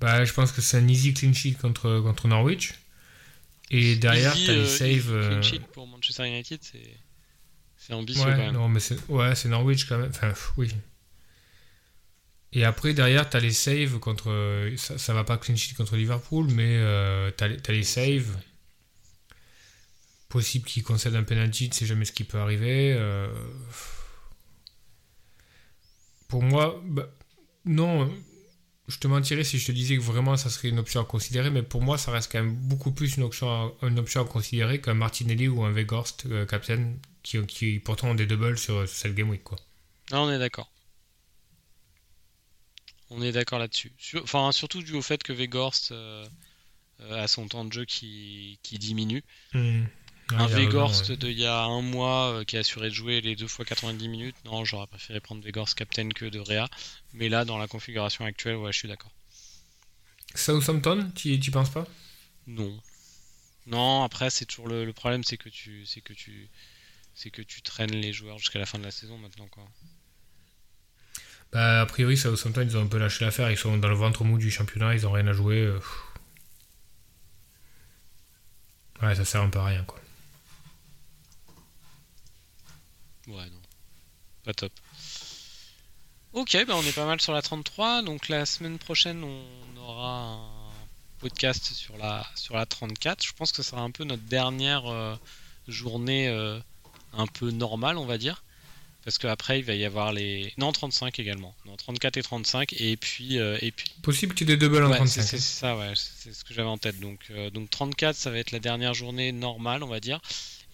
[0.00, 2.74] Bah, je pense que c'est un easy clean sheet contre, contre Norwich.
[3.70, 5.10] Et derrière, t'as les euh, saves.
[5.12, 6.96] euh, clean sheet pour Manchester United, c'est
[7.76, 8.54] c'est ambitieux quand Ouais, même.
[8.54, 10.10] non, mais c'est ouais, c'est Norwich quand même.
[10.10, 10.70] Enfin, pff, oui.
[12.52, 14.70] Et après, derrière, t'as les saves contre.
[14.76, 18.36] Ça, ça va pas clean sheet contre Liverpool, mais euh, t'as les, t'as les saves.
[20.28, 22.94] Possible qu'il concède un penalty, tu sais jamais ce qui peut arriver.
[22.96, 23.28] euh,
[26.28, 27.08] Pour moi, bah,
[27.64, 28.10] non.
[28.90, 31.48] Je te mentirais si je te disais que vraiment ça serait une option à considérer,
[31.50, 34.24] mais pour moi, ça reste quand même beaucoup plus une option à, une option à
[34.24, 38.86] considérer qu'un Martinelli ou un Weghorst euh, captain qui, qui pourtant ont des doubles sur,
[38.88, 39.44] sur cette game week.
[39.44, 39.58] Quoi.
[40.10, 40.70] Ah, on est d'accord.
[43.10, 43.92] On est d'accord là-dessus.
[43.98, 46.26] Sur- Enfin, surtout dû au fait que Weghorst euh,
[47.00, 49.22] euh, a son temps de jeu qui, qui diminue.
[49.54, 49.84] Hmm.
[50.32, 51.16] Un il a raison, Weghorst ouais.
[51.16, 53.64] de il y a un mois euh, qui a assuré de jouer les deux fois
[53.64, 54.36] 90 minutes.
[54.44, 56.68] Non, j'aurais préféré prendre Weghorst captain que de Réa.
[57.12, 59.10] Mais là, dans la configuration actuelle, ouais, je suis d'accord.
[60.34, 61.86] Southampton, tu penses pas?
[62.46, 62.80] Non.
[63.66, 66.48] Non, après, c'est toujours le, le problème, c'est que tu, c'est que tu,
[67.14, 69.64] c'est que tu traînes les joueurs jusqu'à la fin de la saison maintenant, quoi.
[71.52, 73.50] bah, A priori, Southampton, ils ont un peu lâché l'affaire.
[73.50, 75.58] Ils sont dans le ventre mou du championnat, ils ont rien à jouer.
[75.58, 75.78] euh.
[79.02, 79.84] Ouais, ça sert un peu à rien.
[79.84, 79.98] Quoi.
[83.30, 83.60] Ouais, non.
[84.44, 84.72] Pas top.
[86.32, 88.02] Ok, bah on est pas mal sur la 33.
[88.02, 90.70] Donc la semaine prochaine, on aura un
[91.18, 93.24] podcast sur la, sur la 34.
[93.24, 95.16] Je pense que ça sera un peu notre dernière euh,
[95.66, 96.58] journée euh,
[97.12, 98.44] un peu normale, on va dire.
[99.02, 100.52] Parce qu'après, il va y avoir les.
[100.58, 101.54] Non, 35 également.
[101.64, 102.74] Non, 34 et 35.
[102.74, 103.38] Et puis.
[103.38, 103.88] euh, et puis...
[104.02, 105.22] Possible qu'il y ait des doubles en Ouais, 35.
[105.22, 105.92] c'est c'est ça, ouais.
[105.96, 107.00] C'est ce que j'avais en tête.
[107.00, 110.20] Donc, euh, donc 34, ça va être la dernière journée normale, on va dire.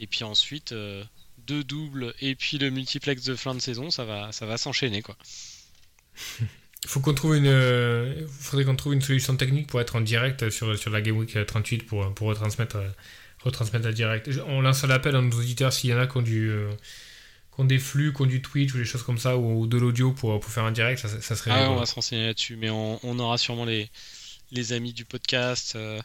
[0.00, 1.04] Et puis ensuite, euh,
[1.46, 5.02] deux doubles et puis le multiplex de fin de saison, ça va, ça va s'enchaîner,
[5.02, 5.16] quoi.
[6.42, 6.48] Il
[6.88, 10.50] faut qu'on trouve une, euh, faudrait qu'on trouve une solution technique pour être en direct
[10.50, 12.88] sur, sur la Game Week 38 pour, pour retransmettre, euh,
[13.42, 14.30] retransmettre la direct.
[14.46, 16.70] On lance un appel à nos auditeurs s'il y en a qui ont, du, euh,
[17.54, 19.76] qui ont des flux, qui ont du Twitch ou des choses comme ça, ou, de
[19.76, 22.56] l'audio pour, pour faire un direct, ça, ça serait Ah on va se renseigner là-dessus,
[22.56, 23.90] mais on, on aura sûrement les,
[24.50, 26.00] les amis du podcast, euh,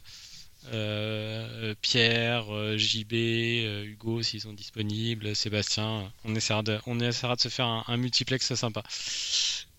[0.68, 6.12] euh, Pierre, euh, JB, euh, Hugo s'ils sont disponibles, Sébastien.
[6.24, 8.84] On essaiera de, de se faire un, un multiplex sympa.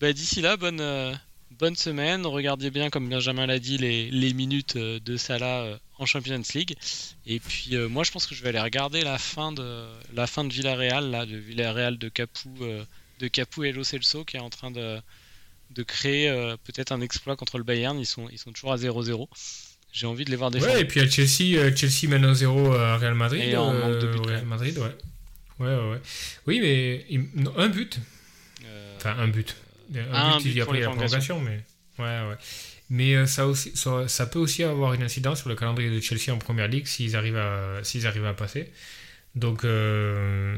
[0.01, 2.25] Bah, D'ici là, bonne, semaine.
[2.25, 6.75] Regardez bien, comme Benjamin l'a dit, les, minutes de Salah en Champions League.
[7.25, 10.43] Et puis moi, je pense que je vais aller regarder la fin de la fin
[10.43, 15.01] de Villarreal, là, de Villarreal de Capou et Lo Celso, qui est en train de
[15.83, 16.29] créer
[16.65, 17.97] peut-être un exploit contre le Bayern.
[17.97, 19.29] Ils sont, ils sont toujours à 0-0.
[19.93, 20.73] J'ai envie de les voir défendre.
[20.73, 23.41] Ouais, et puis à Chelsea, euh, Chelsea mène 1-0 à Real Madrid.
[23.43, 24.45] Et en euh, manque de but, Real.
[24.45, 24.95] Madrid, ouais.
[25.59, 26.01] Ouais, ouais, ouais.
[26.47, 27.99] Oui, mais il- non, un but.
[28.65, 29.55] Euh, Enfin, un but.
[29.95, 31.63] Un, un but, but il y a pris la prolongation, mais.
[31.99, 32.35] Ouais, ouais.
[32.89, 36.33] Mais ça, aussi, ça, ça peut aussi avoir une incidence sur le calendrier de Chelsea
[36.33, 38.71] en première ligue s'ils arrivent à, s'ils arrivent à passer.
[39.35, 40.57] Donc, euh,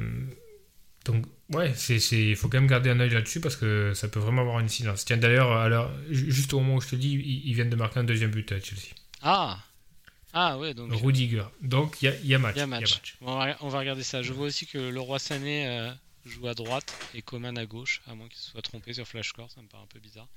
[1.05, 4.41] donc ouais, il faut quand même garder un œil là-dessus parce que ça peut vraiment
[4.41, 5.05] avoir une incidence.
[5.05, 8.03] Tiens, d'ailleurs, juste au moment où je te dis, ils, ils viennent de marquer un
[8.05, 8.93] deuxième but à Chelsea.
[9.27, 9.57] Ah
[10.33, 11.45] Ah ouais, donc Rudiger.
[11.61, 12.55] Donc, il y y a match.
[12.55, 13.15] il y a match.
[13.21, 14.21] Bon, on, va, regarder ça.
[14.21, 15.91] Je vois aussi que le roi Sané euh,
[16.25, 19.49] joue à droite et Coman à gauche, à moins qu'il se soit trompé sur Flashcore,
[19.49, 20.27] ça me paraît un peu bizarre.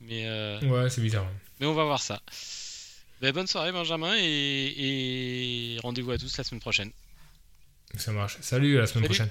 [0.00, 1.24] Mais, euh, Ouais, c'est bizarre.
[1.26, 1.32] hein.
[1.60, 2.22] mais on va voir ça.
[3.20, 6.90] Ben, bonne soirée Benjamin et, et rendez-vous à tous la semaine prochaine.
[7.96, 8.38] Ça marche.
[8.40, 9.14] Salut, à la semaine Salut.
[9.14, 9.30] prochaine.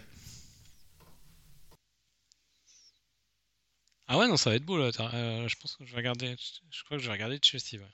[4.07, 4.91] Ah ouais, non, ça va être beau là.
[5.13, 6.35] Euh, je pense que je vais regarder.
[6.69, 7.81] Je crois que je vais regarder Chelsea.
[7.81, 7.87] Ouais.